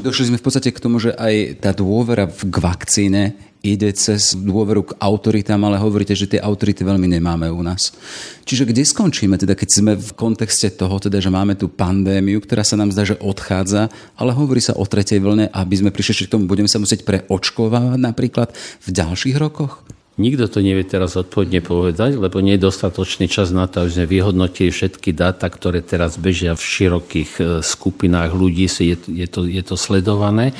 Došli 0.05 0.29
sme 0.29 0.37
v 0.37 0.45
podstate 0.45 0.69
k 0.69 0.77
tomu, 0.77 1.01
že 1.01 1.17
aj 1.17 1.57
tá 1.57 1.73
dôvera 1.73 2.29
k 2.29 2.55
vakcíne 2.61 3.33
ide 3.65 3.89
cez 3.97 4.37
dôveru 4.37 4.93
k 4.93 4.95
autoritám, 5.01 5.57
ale 5.65 5.81
hovoríte, 5.81 6.13
že 6.13 6.29
tie 6.29 6.37
autority 6.37 6.85
veľmi 6.85 7.09
nemáme 7.09 7.49
u 7.49 7.65
nás. 7.65 7.97
Čiže 8.45 8.69
kde 8.69 8.85
skončíme, 8.85 9.41
teda 9.41 9.57
keď 9.57 9.69
sme 9.73 9.91
v 9.97 10.11
kontexte 10.13 10.69
toho, 10.69 11.01
teda, 11.01 11.17
že 11.17 11.33
máme 11.33 11.57
tú 11.57 11.65
pandémiu, 11.65 12.45
ktorá 12.45 12.61
sa 12.61 12.77
nám 12.77 12.93
zdá, 12.93 13.09
že 13.09 13.17
odchádza, 13.17 13.89
ale 14.13 14.31
hovorí 14.31 14.61
sa 14.61 14.77
o 14.77 14.85
tretej 14.85 15.17
vlne, 15.17 15.49
aby 15.49 15.75
sme 15.81 15.89
prišli 15.89 16.29
k 16.29 16.37
tomu, 16.37 16.45
budeme 16.45 16.69
sa 16.69 16.77
musieť 16.77 17.03
preočkovávať 17.09 17.99
napríklad 17.99 18.53
v 18.85 18.87
ďalších 18.93 19.35
rokoch? 19.41 19.81
Nikto 20.19 20.51
to 20.51 20.59
nevie 20.59 20.83
teraz 20.83 21.15
odpovedne 21.15 21.63
povedať, 21.63 22.19
lebo 22.19 22.43
nie 22.43 22.59
je 22.59 22.67
dostatočný 22.67 23.31
čas 23.31 23.55
na 23.55 23.71
to, 23.71 23.87
aby 23.87 23.91
sme 23.95 24.05
vyhodnotili 24.11 24.67
všetky 24.67 25.15
dáta, 25.15 25.47
ktoré 25.47 25.79
teraz 25.79 26.19
bežia 26.19 26.59
v 26.59 26.61
širokých 26.61 27.31
e, 27.39 27.43
skupinách 27.63 28.35
ľudí, 28.35 28.67
je, 28.67 28.99
je, 28.99 29.27
to, 29.31 29.47
je 29.47 29.63
to 29.63 29.79
sledované. 29.79 30.51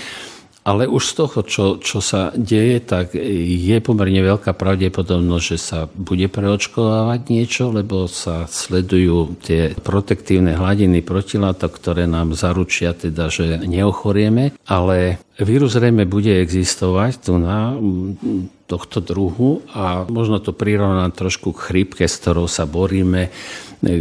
Ale 0.64 0.86
už 0.86 1.02
z 1.02 1.14
toho, 1.18 1.40
čo, 1.44 1.66
čo 1.80 1.98
sa 1.98 2.36
deje, 2.36 2.84
tak 2.84 3.16
je 3.16 3.78
pomerne 3.80 4.22
veľká 4.22 4.54
pravdepodobnosť, 4.54 5.46
že 5.56 5.58
sa 5.58 5.80
bude 5.88 6.30
preočkovávať 6.30 7.20
niečo, 7.32 7.72
lebo 7.72 8.06
sa 8.12 8.46
sledujú 8.46 9.40
tie 9.40 9.74
protektívne 9.80 10.54
hladiny 10.54 11.00
protilátok, 11.02 11.74
ktoré 11.74 12.06
nám 12.06 12.36
zaručia 12.36 12.92
teda, 12.92 13.32
že 13.32 13.60
neochorieme. 13.66 14.54
Ale 14.68 15.24
vírus 15.46 15.76
zrejme 15.76 16.04
bude 16.10 16.32
existovať 16.40 17.12
tu 17.24 17.40
na 17.40 17.76
tohto 18.70 19.02
druhu 19.02 19.66
a 19.74 20.06
možno 20.06 20.38
to 20.44 20.54
prirovnám 20.54 21.16
trošku 21.16 21.56
k 21.56 21.64
chrípke, 21.72 22.06
s 22.06 22.22
ktorou 22.22 22.46
sa 22.46 22.70
boríme 22.70 23.34
E, 23.80 23.96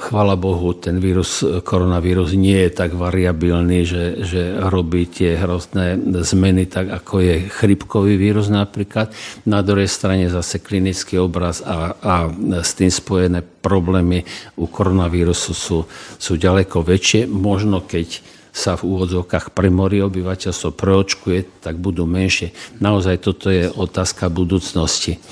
chvala 0.00 0.32
Bohu, 0.40 0.72
ten 0.72 0.96
vírus, 0.96 1.44
koronavírus 1.60 2.32
nie 2.32 2.56
je 2.56 2.70
tak 2.72 2.96
variabilný, 2.96 3.84
že, 3.84 4.24
že 4.24 4.56
robí 4.64 5.04
tie 5.04 5.36
hrozné 5.36 6.00
zmeny, 6.24 6.64
tak 6.64 6.88
ako 6.88 7.20
je 7.20 7.34
chrypkový 7.52 8.16
vírus 8.16 8.48
napríklad. 8.48 9.12
Na 9.44 9.60
druhej 9.60 9.92
strane 9.92 10.32
zase 10.32 10.64
klinický 10.64 11.20
obraz 11.20 11.60
a, 11.60 12.00
a 12.00 12.32
s 12.64 12.72
tým 12.80 12.88
spojené 12.88 13.44
problémy 13.44 14.24
u 14.56 14.64
koronavírusu 14.64 15.52
sú, 15.52 15.84
sú 16.16 16.40
ďaleko 16.40 16.80
väčšie. 16.80 17.28
Možno 17.28 17.84
keď 17.84 18.24
sa 18.52 18.74
v 18.74 18.86
úvodzovkách 18.90 19.54
premorí 19.54 20.02
obyvateľstvo 20.02 20.74
preočkuje, 20.74 21.62
tak 21.64 21.78
budú 21.78 22.04
menšie. 22.04 22.52
Naozaj 22.82 23.16
toto 23.22 23.48
je 23.48 23.70
otázka 23.70 24.28
budúcnosti. 24.32 25.22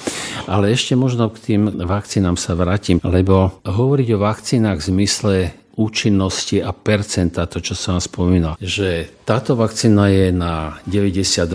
Ale 0.47 0.71
ešte 0.71 0.95
možno 0.95 1.29
k 1.33 1.39
tým 1.53 1.63
vakcínám 1.85 2.39
sa 2.39 2.55
vrátim, 2.55 3.03
lebo 3.03 3.59
hovoriť 3.67 4.09
o 4.15 4.23
vakcínach 4.23 4.79
v 4.81 4.89
zmysle 4.95 5.35
účinnosti 5.77 6.65
a 6.65 6.73
percenta, 6.73 7.45
to 7.45 7.61
čo 7.61 7.77
som 7.77 8.01
vám 8.01 8.05
spomínal, 8.05 8.53
že 8.57 9.12
táto 9.29 9.53
vakcína 9.61 10.09
je 10.09 10.27
na 10.33 10.81
92% 10.89 11.53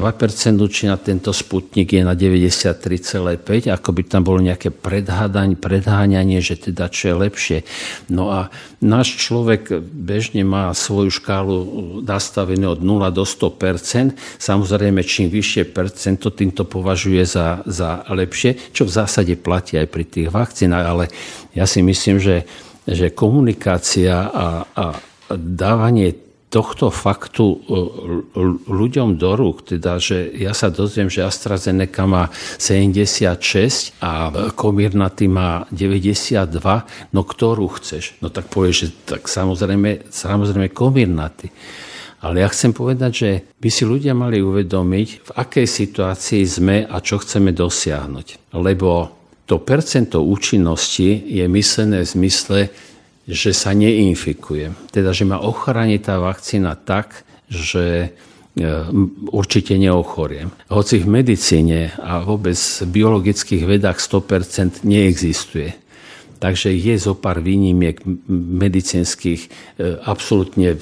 účinná, 0.61 0.95
tento 1.01 1.33
sputnik 1.33 1.89
je 1.89 2.05
na 2.05 2.13
93,5%, 2.13 3.73
ako 3.73 3.89
by 3.89 4.01
tam 4.05 4.21
bolo 4.21 4.37
nejaké 4.45 4.69
predhádaň, 4.69 5.57
predháňanie, 5.57 6.37
že 6.37 6.69
teda 6.69 6.93
čo 6.93 7.09
je 7.09 7.15
lepšie. 7.17 7.57
No 8.13 8.29
a 8.29 8.53
náš 8.77 9.17
človek 9.17 9.81
bežne 9.81 10.45
má 10.45 10.69
svoju 10.77 11.09
škálu 11.09 11.57
nastavenú 12.05 12.77
od 12.77 12.85
0 12.85 13.09
do 13.09 13.25
100%, 13.25 14.13
samozrejme 14.37 15.01
čím 15.01 15.33
vyššie 15.33 15.73
percento, 15.73 16.29
tým 16.29 16.53
to 16.53 16.61
považuje 16.69 17.25
za, 17.25 17.65
za 17.65 18.05
lepšie, 18.05 18.69
čo 18.69 18.85
v 18.85 18.93
zásade 18.93 19.33
platí 19.33 19.81
aj 19.81 19.89
pri 19.89 20.05
tých 20.05 20.27
vakcínach, 20.29 20.85
ale 20.85 21.09
ja 21.57 21.65
si 21.65 21.81
myslím, 21.81 22.21
že 22.21 22.45
že 22.87 23.13
komunikácia 23.13 24.29
a, 24.29 24.47
a 24.65 24.85
dávanie 25.37 26.31
tohto 26.51 26.91
faktu 26.91 27.45
e, 27.47 27.57
ľuďom 28.67 29.15
do 29.15 29.31
rúk, 29.39 29.63
teda, 29.63 30.03
že 30.03 30.27
ja 30.35 30.51
sa 30.51 30.67
dozviem, 30.67 31.07
že 31.07 31.23
AstraZeneca 31.23 32.03
má 32.03 32.27
76 32.59 33.95
a 34.03 34.27
Comirnaty 34.51 35.31
má 35.31 35.63
92, 35.71 37.15
no 37.15 37.21
ktorú 37.23 37.71
chceš? 37.79 38.19
No 38.19 38.27
tak 38.27 38.51
povieš, 38.51 38.75
že 38.75 38.87
tak 39.15 39.31
samozrejme, 39.31 40.11
samozrejme 40.11 40.75
Comirnaty. 40.75 41.47
Ale 42.21 42.43
ja 42.45 42.51
chcem 42.53 42.69
povedať, 42.69 43.11
že 43.15 43.29
by 43.57 43.69
si 43.71 43.81
ľudia 43.87 44.13
mali 44.13 44.43
uvedomiť, 44.43 45.07
v 45.25 45.31
akej 45.33 45.65
situácii 45.65 46.43
sme 46.45 46.85
a 46.85 47.01
čo 47.01 47.17
chceme 47.17 47.49
dosiahnuť. 47.49 48.53
Lebo 48.59 49.20
to 49.51 49.59
percento 49.59 50.23
účinnosti 50.23 51.11
je 51.27 51.43
myslené 51.43 52.07
v 52.07 52.11
zmysle, 52.15 52.59
že 53.27 53.51
sa 53.51 53.75
neinfikuje. 53.75 54.71
Teda, 54.95 55.11
že 55.11 55.27
ma 55.27 55.43
ochráni 55.43 55.99
tá 55.99 56.23
vakcína 56.23 56.79
tak, 56.79 57.27
že 57.51 58.15
e, 58.55 58.63
určite 59.27 59.75
neochoriem. 59.75 60.55
Hoci 60.71 61.03
v 61.03 61.07
medicíne 61.19 61.91
a 61.99 62.23
vôbec 62.23 62.55
v 62.55 62.87
biologických 62.95 63.67
vedách 63.67 63.99
100% 63.99 64.87
neexistuje. 64.87 65.75
Takže 66.41 66.73
je 66.73 66.97
zo 66.97 67.13
pár 67.13 67.37
výnimiek 67.37 68.01
medicínskych. 68.33 69.41
E, 69.45 69.49
absolútne 70.01 70.73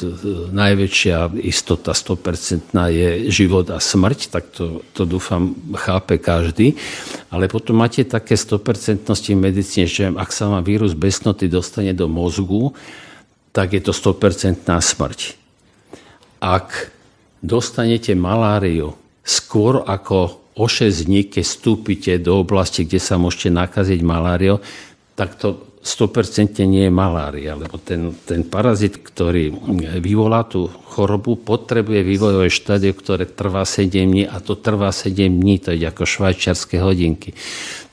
najväčšia 0.55 1.35
istota 1.43 1.91
100% 1.91 2.71
je 2.71 3.27
život 3.27 3.67
a 3.67 3.83
smrť, 3.83 4.19
tak 4.31 4.55
to, 4.55 4.87
to 4.95 5.03
dúfam 5.03 5.51
chápe 5.75 6.15
každý. 6.15 6.79
Ale 7.27 7.51
potom 7.51 7.75
máte 7.75 8.07
také 8.07 8.39
100% 8.39 9.03
v 9.11 9.35
medicíne, 9.35 9.83
že 9.83 10.07
ak 10.07 10.31
sa 10.31 10.47
vám 10.47 10.63
vírus 10.63 10.95
besnoty 10.95 11.51
dostane 11.51 11.91
do 11.91 12.07
mozgu, 12.07 12.71
tak 13.51 13.75
je 13.75 13.83
to 13.83 13.91
100% 13.91 14.63
smrť. 14.63 15.35
Ak 16.39 16.87
dostanete 17.43 18.15
maláriu 18.15 18.95
skôr 19.27 19.83
ako 19.83 20.39
o 20.59 20.65
6 20.67 21.07
dní, 21.07 21.23
keď 21.27 21.43
vstúpite 21.47 22.11
do 22.19 22.43
oblasti, 22.43 22.83
kde 22.83 22.99
sa 22.99 23.15
môžete 23.15 23.47
nakaziť 23.47 23.99
maláriou, 24.03 24.59
tak 25.19 25.35
to 25.35 25.67
100% 25.83 26.63
nie 26.63 26.87
je 26.87 26.91
malária, 26.91 27.55
lebo 27.55 27.75
ten, 27.79 28.11
ten 28.27 28.43
parazit, 28.47 28.99
ktorý 28.99 29.51
vyvolá 29.99 30.43
tú 30.47 30.67
chorobu, 30.67 31.39
potrebuje 31.39 32.03
vývojové 32.03 32.51
štádium, 32.51 32.95
ktoré 32.95 33.27
trvá 33.27 33.63
7 33.63 33.87
dní 33.87 34.23
a 34.27 34.43
to 34.43 34.59
trvá 34.59 34.91
7 34.91 35.27
dní, 35.27 35.59
to 35.59 35.75
je 35.75 35.87
ako 35.87 36.03
švajčiarske 36.03 36.79
hodinky. 36.83 37.31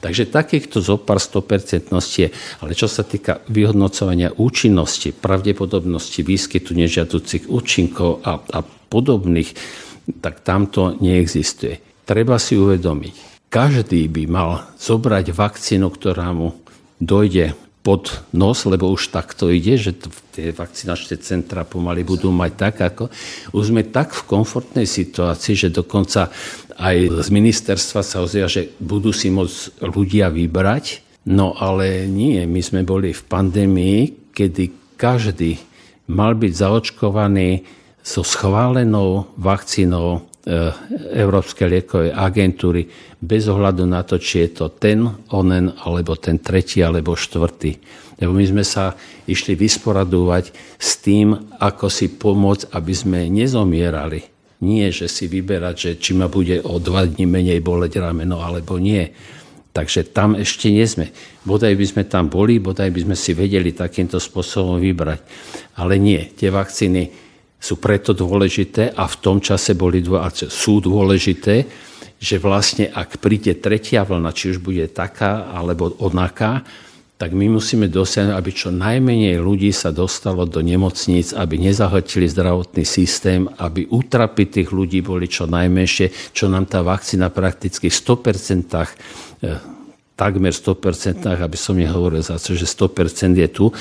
Takže 0.03 0.31
takýchto 0.31 0.83
zopár 0.83 1.22
100% 1.22 1.91
je. 1.95 2.29
Ale 2.62 2.70
čo 2.74 2.91
sa 2.91 3.07
týka 3.07 3.43
vyhodnocovania 3.51 4.35
účinnosti, 4.35 5.14
pravdepodobnosti 5.14 6.27
výskytu 6.27 6.74
nežiaducich 6.74 7.47
účinkov 7.51 8.22
a, 8.27 8.39
a 8.39 8.61
podobných, 8.66 9.51
tak 10.22 10.43
tamto 10.43 10.95
neexistuje. 10.99 12.03
Treba 12.07 12.39
si 12.39 12.55
uvedomiť, 12.59 13.47
každý 13.51 14.11
by 14.11 14.22
mal 14.27 14.74
zobrať 14.79 15.31
vakcínu, 15.31 15.87
ktorá 15.91 16.35
mu 16.35 16.65
dojde 17.01 17.55
pod 17.86 18.26
nos, 18.34 18.66
lebo 18.66 18.90
už 18.90 19.14
takto 19.14 19.47
ide, 19.47 19.78
že 19.78 19.94
tie 20.34 20.51
vakcinačné 20.51 21.22
centra 21.22 21.62
pomaly 21.62 22.03
budú 22.03 22.34
mať 22.34 22.53
tak, 22.59 22.74
ako 22.82 23.05
už 23.55 23.70
sme 23.70 23.86
tak 23.86 24.11
v 24.11 24.26
komfortnej 24.26 24.90
situácii, 24.90 25.55
že 25.55 25.68
dokonca 25.70 26.34
aj 26.74 27.22
z 27.22 27.28
ministerstva 27.30 28.03
sa 28.03 28.26
ozvia, 28.26 28.51
že 28.51 28.74
budú 28.82 29.14
si 29.14 29.30
môcť 29.30 29.86
ľudia 29.86 30.34
vybrať. 30.34 31.07
No 31.30 31.55
ale 31.55 32.11
nie, 32.11 32.42
my 32.42 32.59
sme 32.59 32.82
boli 32.82 33.14
v 33.14 33.22
pandémii, 33.22 34.34
kedy 34.34 34.99
každý 34.99 35.62
mal 36.11 36.34
byť 36.34 36.53
zaočkovaný 36.53 37.62
so 38.03 38.26
schválenou 38.26 39.30
vakcínou 39.38 40.26
Európskej 40.47 41.66
liekovej 41.66 42.14
agentúry 42.14 42.86
bez 43.18 43.51
ohľadu 43.51 43.82
na 43.82 44.07
to, 44.07 44.14
či 44.22 44.47
je 44.47 44.62
to 44.62 44.66
ten, 44.78 45.03
onen, 45.34 45.74
alebo 45.82 46.14
ten 46.14 46.38
tretí, 46.38 46.86
alebo 46.86 47.18
štvrtý. 47.18 47.74
Lebo 48.22 48.30
my 48.30 48.47
sme 48.47 48.62
sa 48.62 48.94
išli 49.26 49.59
vysporadovať 49.59 50.55
s 50.78 50.90
tým, 51.03 51.34
ako 51.59 51.90
si 51.90 52.14
pomôcť, 52.14 52.70
aby 52.78 52.92
sme 52.94 53.26
nezomierali. 53.26 54.22
Nie, 54.62 54.88
že 54.94 55.11
si 55.11 55.26
vyberať, 55.28 55.74
že 55.76 55.90
či 56.01 56.16
ma 56.16 56.30
bude 56.30 56.62
o 56.62 56.78
dva 56.78 57.05
dní 57.05 57.26
menej 57.26 57.61
boleť 57.61 58.01
rameno, 58.01 58.40
alebo 58.40 58.78
nie. 58.78 59.12
Takže 59.74 60.14
tam 60.16 60.32
ešte 60.32 60.72
nie 60.72 60.86
sme. 60.88 61.12
Bodaj 61.44 61.76
by 61.76 61.84
sme 61.84 62.03
tam 62.09 62.32
boli, 62.32 62.57
bodaj 62.57 62.88
by 62.88 63.05
sme 63.05 63.16
si 63.18 63.36
vedeli 63.36 63.76
takýmto 63.76 64.16
spôsobom 64.16 64.80
vybrať. 64.80 65.20
Ale 65.76 66.01
nie, 66.01 66.32
tie 66.32 66.49
vakcíny 66.49 67.26
sú 67.57 67.80
preto 67.80 68.12
dôležité 68.12 68.92
a 68.92 69.09
v 69.09 69.16
tom 69.18 69.38
čase 69.40 69.74
boli 69.74 70.04
sú 70.48 70.78
dôležité, 70.78 71.66
že 72.16 72.36
vlastne 72.40 72.88
ak 72.88 73.20
príde 73.20 73.57
tretia 73.61 74.04
vlna, 74.04 74.32
či 74.32 74.57
už 74.57 74.59
bude 74.61 74.84
taká 74.92 75.52
alebo 75.52 75.92
onaká, 76.00 76.64
tak 77.16 77.32
my 77.32 77.48
musíme 77.48 77.88
dosiahnuť, 77.88 78.36
aby 78.36 78.50
čo 78.52 78.68
najmenej 78.68 79.40
ľudí 79.40 79.72
sa 79.72 79.88
dostalo 79.88 80.44
do 80.44 80.61
nemocníc, 80.61 81.32
aby 81.32 81.57
nezahltili 81.57 82.28
zdravotný 82.28 82.84
systém, 82.84 83.48
aby 83.57 83.88
útrapy 83.88 84.44
tých 84.44 84.68
ľudí 84.68 85.00
boli 85.00 85.24
čo 85.24 85.48
najmenšie, 85.48 86.36
čo 86.36 86.52
nám 86.52 86.68
tá 86.68 86.84
vakcína 86.84 87.32
prakticky 87.32 87.88
v 87.88 87.96
100%, 87.96 88.92
eh, 89.40 89.57
takmer 90.12 90.52
100%, 90.52 91.40
aby 91.40 91.57
som 91.57 91.72
nehovoril 91.72 92.20
za 92.20 92.36
to, 92.36 92.52
že 92.52 92.68
100% 92.68 93.40
je 93.40 93.48
tu, 93.48 93.72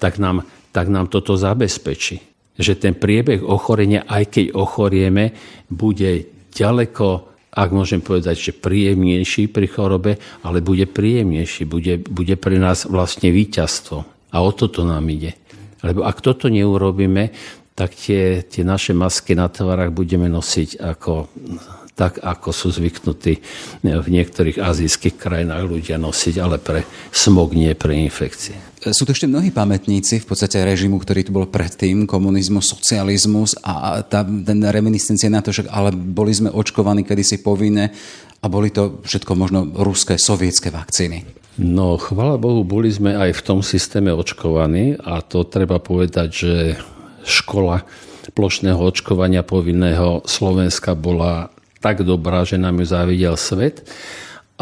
tak 0.00 0.16
nám, 0.16 0.48
tak 0.72 0.88
nám 0.88 1.12
toto 1.12 1.36
zabezpečí 1.36 2.31
že 2.56 2.76
ten 2.76 2.92
priebeh 2.92 3.40
ochorenia, 3.40 4.04
aj 4.04 4.24
keď 4.28 4.44
ochorieme, 4.52 5.32
bude 5.72 6.28
ďaleko, 6.52 7.06
ak 7.52 7.68
môžem 7.72 8.00
povedať, 8.00 8.36
že 8.36 8.52
príjemnejší 8.56 9.52
pri 9.52 9.68
chorobe, 9.68 10.12
ale 10.44 10.64
bude 10.64 10.88
príjemnejší, 10.88 11.68
bude, 11.68 12.00
bude 12.00 12.36
pre 12.36 12.56
nás 12.56 12.88
vlastne 12.88 13.32
víťazstvo. 13.32 14.04
A 14.32 14.36
o 14.40 14.50
toto 14.56 14.84
nám 14.84 15.04
ide. 15.12 15.36
Lebo 15.84 16.08
ak 16.08 16.24
toto 16.24 16.48
neurobíme, 16.48 17.32
tak 17.72 17.96
tie, 17.96 18.44
tie 18.44 18.62
naše 18.64 18.92
masky 18.92 19.32
na 19.32 19.48
tovarách 19.48 19.92
budeme 19.92 20.28
nosiť 20.28 20.80
ako 20.80 21.28
tak 21.92 22.24
ako 22.24 22.50
sú 22.56 22.72
zvyknutí 22.72 23.34
v 23.84 24.08
niektorých 24.08 24.56
azijských 24.56 25.20
krajinách 25.20 25.68
ľudia 25.68 26.00
nosiť, 26.00 26.34
ale 26.40 26.56
pre 26.56 26.88
smog, 27.12 27.52
nie 27.52 27.76
pre 27.76 27.92
infekcie. 27.92 28.56
Sú 28.82 29.06
to 29.06 29.14
ešte 29.14 29.30
mnohí 29.30 29.54
pamätníci 29.54 30.18
v 30.18 30.26
podstate 30.26 30.58
režimu, 30.64 30.98
ktorý 30.98 31.22
tu 31.22 31.30
bol 31.30 31.46
predtým, 31.46 32.08
komunizmus, 32.08 32.72
socializmus 32.74 33.54
a 33.62 34.02
tá, 34.02 34.26
ten 34.26 34.58
reminiscencia 34.58 35.30
na 35.30 35.44
to, 35.44 35.54
že 35.54 35.68
ale 35.70 35.94
boli 35.94 36.34
sme 36.34 36.50
očkovaní 36.50 37.06
kedysi 37.06 37.44
povinne 37.44 37.94
a 38.42 38.44
boli 38.50 38.74
to 38.74 38.98
všetko 39.06 39.32
možno 39.38 39.70
ruské, 39.70 40.18
sovietské 40.18 40.74
vakcíny. 40.74 41.22
No, 41.60 42.00
chvala 42.00 42.40
Bohu, 42.40 42.64
boli 42.64 42.88
sme 42.88 43.14
aj 43.14 43.38
v 43.38 43.44
tom 43.44 43.60
systéme 43.60 44.10
očkovaní 44.10 44.98
a 44.98 45.20
to 45.20 45.44
treba 45.44 45.78
povedať, 45.78 46.28
že 46.32 46.54
škola 47.22 47.84
plošného 48.34 48.80
očkovania 48.80 49.44
povinného 49.44 50.24
Slovenska 50.24 50.96
bola 50.96 51.52
tak 51.82 52.06
dobrá, 52.06 52.46
že 52.46 52.62
nám 52.62 52.78
ju 52.78 52.86
závidel 52.86 53.34
svet. 53.34 53.82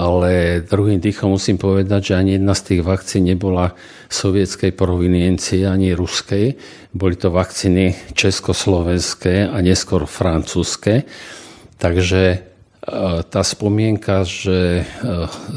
Ale 0.01 0.65
druhým 0.65 0.97
dýchom 0.97 1.37
musím 1.37 1.61
povedať, 1.61 2.01
že 2.01 2.15
ani 2.17 2.41
jedna 2.41 2.57
z 2.57 2.63
tých 2.73 2.81
vakcín 2.81 3.29
nebola 3.29 3.77
sovietskej 4.09 4.73
proviniencie, 4.73 5.69
ani 5.69 5.93
ruskej. 5.93 6.57
Boli 6.97 7.21
to 7.21 7.29
vakcíny 7.29 8.17
československé 8.17 9.45
a 9.45 9.61
neskôr 9.61 10.09
francúzske. 10.09 11.05
Takže 11.77 12.23
e, 12.33 12.39
tá 13.29 13.43
spomienka, 13.45 14.25
že 14.25 14.81
e, 14.81 14.83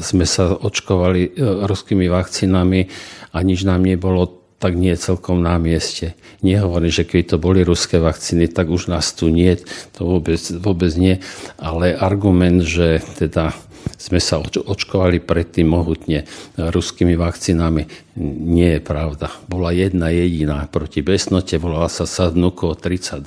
sme 0.03 0.27
sa 0.27 0.51
očkovali 0.51 1.21
e, 1.23 1.31
ruskými 1.63 2.11
vakcínami 2.11 2.91
a 3.31 3.37
nič 3.47 3.63
nám 3.63 3.87
nebolo 3.87 4.42
tak 4.63 4.79
nie 4.79 4.95
celkom 4.95 5.43
na 5.43 5.59
mieste. 5.59 6.15
Nehovorím, 6.39 6.87
že 6.87 7.03
keď 7.03 7.35
to 7.35 7.37
boli 7.43 7.67
ruské 7.67 7.99
vakcíny, 7.99 8.47
tak 8.47 8.71
už 8.71 8.87
nás 8.87 9.11
tu 9.11 9.27
nie, 9.27 9.59
to 9.91 10.07
vôbec, 10.07 10.39
vôbec 10.39 10.95
nie, 10.95 11.19
ale 11.59 11.91
argument, 11.91 12.63
že 12.63 13.03
teda 13.19 13.51
sme 13.97 14.19
sa 14.19 14.39
očkovali 14.41 15.23
predtým 15.23 15.67
mohutne 15.69 16.27
ruskými 16.57 17.15
vakcínami. 17.15 18.13
Nie 18.19 18.77
je 18.77 18.81
pravda. 18.85 19.33
Bola 19.49 19.73
jedna 19.73 20.13
jediná 20.13 20.69
proti 20.69 21.01
besnote, 21.01 21.57
volala 21.57 21.89
sa 21.89 22.05
Sadnuko 22.05 22.77
32 22.77 23.23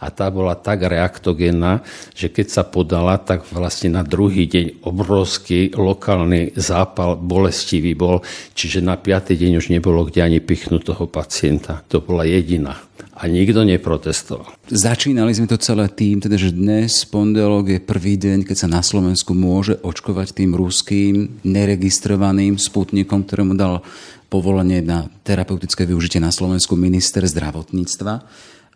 a 0.00 0.06
tá 0.10 0.26
bola 0.32 0.58
tak 0.58 0.82
reaktogénna, 0.82 1.86
že 2.18 2.32
keď 2.32 2.46
sa 2.50 2.62
podala, 2.66 3.14
tak 3.20 3.46
vlastne 3.54 3.94
na 3.94 4.02
druhý 4.02 4.50
deň 4.50 4.82
obrovský 4.82 5.78
lokálny 5.78 6.58
zápal 6.58 7.14
bolestivý 7.14 7.94
bol, 7.94 8.26
čiže 8.58 8.82
na 8.82 8.98
piatý 8.98 9.38
deň 9.38 9.62
už 9.62 9.70
nebolo 9.70 10.02
kde 10.02 10.26
ani 10.26 10.40
pichnúť 10.42 10.82
toho 10.94 11.06
pacienta. 11.06 11.86
To 11.94 12.02
bola 12.02 12.26
jediná 12.26 12.74
a 13.14 13.30
nikto 13.30 13.62
neprotestoval. 13.62 14.58
Začínali 14.66 15.30
sme 15.30 15.46
to 15.46 15.54
celé 15.58 15.86
tým, 15.86 16.18
teda, 16.18 16.34
že 16.34 16.50
dnes 16.50 17.06
pondelok 17.06 17.78
je 17.78 17.78
prvý 17.78 18.18
deň, 18.18 18.42
keď 18.42 18.66
sa 18.66 18.68
na 18.68 18.82
Slovensku 18.82 19.32
môže 19.32 19.78
očkovať 19.80 20.34
tým 20.34 20.58
ruským 20.58 21.40
neregistrovaným 21.46 22.58
sputnikom, 22.58 23.22
ktorému 23.22 23.54
dal 23.54 23.86
povolenie 24.26 24.82
na 24.82 25.06
terapeutické 25.22 25.86
využitie 25.86 26.18
na 26.18 26.34
Slovensku 26.34 26.74
minister 26.74 27.22
zdravotníctva. 27.22 28.26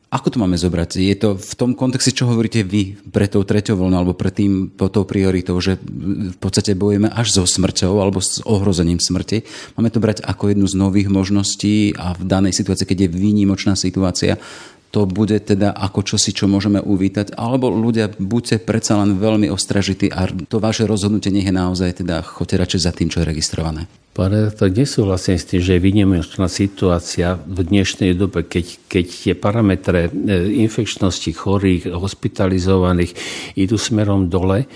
Ako 0.09 0.33
to 0.33 0.41
máme 0.41 0.57
zobrať? 0.57 1.05
Je 1.05 1.13
to 1.21 1.37
v 1.37 1.53
tom 1.53 1.77
kontexte, 1.77 2.17
čo 2.17 2.25
hovoríte 2.33 2.65
vy 2.65 2.97
pre 3.13 3.29
tou 3.29 3.45
treťou 3.45 3.77
voľnou 3.77 4.01
alebo 4.01 4.17
pre 4.17 4.33
tým, 4.33 4.73
po 4.73 4.89
tou 4.89 5.05
prioritou, 5.05 5.61
že 5.61 5.77
v 5.77 6.39
podstate 6.41 6.73
bojujeme 6.73 7.13
až 7.13 7.37
so 7.37 7.45
smrťou 7.45 8.01
alebo 8.01 8.25
s 8.25 8.41
ohrozením 8.41 9.05
smrti. 9.05 9.45
Máme 9.77 9.93
to 9.93 10.01
brať 10.01 10.25
ako 10.25 10.57
jednu 10.57 10.65
z 10.65 10.81
nových 10.81 11.13
možností 11.13 11.93
a 11.93 12.17
v 12.17 12.25
danej 12.25 12.57
situácii, 12.57 12.89
keď 12.89 13.05
je 13.05 13.15
výnimočná 13.21 13.77
situácia, 13.77 14.41
to 14.89 15.05
bude 15.05 15.37
teda 15.45 15.77
ako 15.77 16.01
čosi, 16.01 16.33
čo 16.33 16.49
môžeme 16.49 16.81
uvítať, 16.81 17.37
alebo 17.37 17.69
ľudia 17.69 18.09
buďte 18.17 18.65
predsa 18.65 18.97
len 18.97 19.21
veľmi 19.21 19.53
ostražití 19.53 20.09
a 20.09 20.25
to 20.49 20.57
vaše 20.57 20.89
rozhodnutie 20.89 21.29
nech 21.29 21.45
je 21.45 21.53
naozaj 21.53 22.01
teda 22.01 22.25
choďte 22.25 22.57
radšej 22.57 22.81
za 22.81 22.93
tým, 22.97 23.13
čo 23.13 23.21
je 23.21 23.29
registrované. 23.29 23.85
Pane, 24.19 24.51
to 24.51 24.67
nesúhlasím 24.67 25.39
s 25.39 25.47
tým, 25.47 25.63
že 25.63 25.79
je 25.79 25.87
výnimočná 25.87 26.51
situácia 26.51 27.39
v 27.39 27.63
dnešnej 27.63 28.19
dobe, 28.19 28.43
keď, 28.43 28.91
keď 28.91 29.07
tie 29.07 29.35
parametre 29.39 30.11
e, 30.11 30.59
infekčnosti 30.67 31.31
chorých, 31.39 31.95
hospitalizovaných 31.95 33.15
idú 33.55 33.79
smerom 33.79 34.27
dole, 34.27 34.67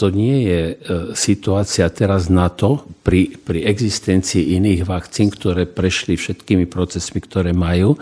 to 0.00 0.08
nie 0.08 0.48
je 0.48 0.60
e, 0.64 0.74
situácia 1.12 1.92
teraz 1.92 2.32
na 2.32 2.48
to, 2.48 2.88
pri, 3.04 3.36
pri 3.36 3.68
existencii 3.68 4.56
iných 4.56 4.88
vakcín, 4.88 5.28
ktoré 5.28 5.68
prešli 5.68 6.16
všetkými 6.16 6.64
procesmi, 6.64 7.20
ktoré 7.20 7.52
majú, 7.52 8.00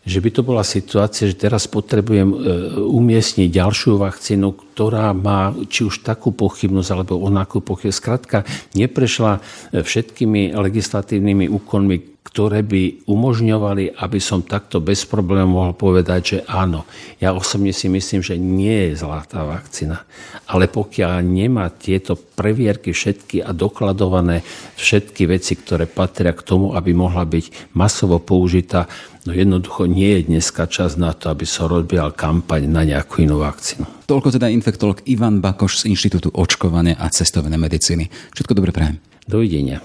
že 0.00 0.18
by 0.18 0.30
to 0.32 0.40
bola 0.40 0.64
situácia, 0.64 1.28
že 1.28 1.36
teraz 1.36 1.68
potrebujem 1.68 2.28
e, 2.32 2.36
umiestniť 2.80 3.48
ďalšiu 3.52 4.00
vakcínu, 4.00 4.72
ktorá 4.72 5.12
má 5.12 5.52
či 5.68 5.84
už 5.84 6.00
takú 6.00 6.32
pochybnosť 6.32 6.88
alebo 6.92 7.20
onakú 7.20 7.60
pochybnosť. 7.60 8.00
Skrátka, 8.00 8.38
neprešla 8.72 9.40
e, 9.70 9.84
všetkými 9.84 10.56
legislatívnymi 10.56 11.52
úkonmi, 11.52 12.19
ktoré 12.30 12.62
by 12.62 13.10
umožňovali, 13.10 13.98
aby 13.98 14.18
som 14.22 14.46
takto 14.46 14.78
bez 14.78 15.02
problémov 15.02 15.50
mohol 15.50 15.74
povedať, 15.74 16.20
že 16.22 16.38
áno. 16.46 16.86
Ja 17.18 17.34
osobne 17.34 17.74
si 17.74 17.90
myslím, 17.90 18.22
že 18.22 18.38
nie 18.38 18.90
je 18.90 19.02
zlá 19.02 19.26
tá 19.26 19.42
vakcína. 19.42 20.06
Ale 20.46 20.70
pokiaľ 20.70 21.26
nemá 21.26 21.66
tieto 21.74 22.14
previerky 22.14 22.94
všetky 22.94 23.42
a 23.42 23.50
dokladované 23.50 24.46
všetky 24.78 25.26
veci, 25.26 25.58
ktoré 25.58 25.90
patria 25.90 26.30
k 26.30 26.46
tomu, 26.46 26.78
aby 26.78 26.94
mohla 26.94 27.26
byť 27.26 27.74
masovo 27.74 28.22
použitá, 28.22 28.86
No 29.28 29.36
jednoducho 29.36 29.84
nie 29.84 30.16
je 30.16 30.32
dneska 30.32 30.64
čas 30.64 30.96
na 30.96 31.12
to, 31.12 31.28
aby 31.28 31.44
sa 31.44 31.68
robil 31.68 32.08
kampaň 32.16 32.64
na 32.64 32.88
nejakú 32.88 33.20
inú 33.20 33.44
vakcínu. 33.44 34.08
Toľko 34.08 34.40
teda 34.40 34.48
infektolog 34.48 35.04
Ivan 35.04 35.44
Bakoš 35.44 35.84
z 35.84 35.92
Inštitútu 35.92 36.32
očkovania 36.32 36.96
a 36.96 37.12
cestovnej 37.12 37.60
medicíny. 37.60 38.08
Všetko 38.32 38.56
dobre 38.56 38.72
prajem. 38.72 38.96
Dovidenia. 39.28 39.84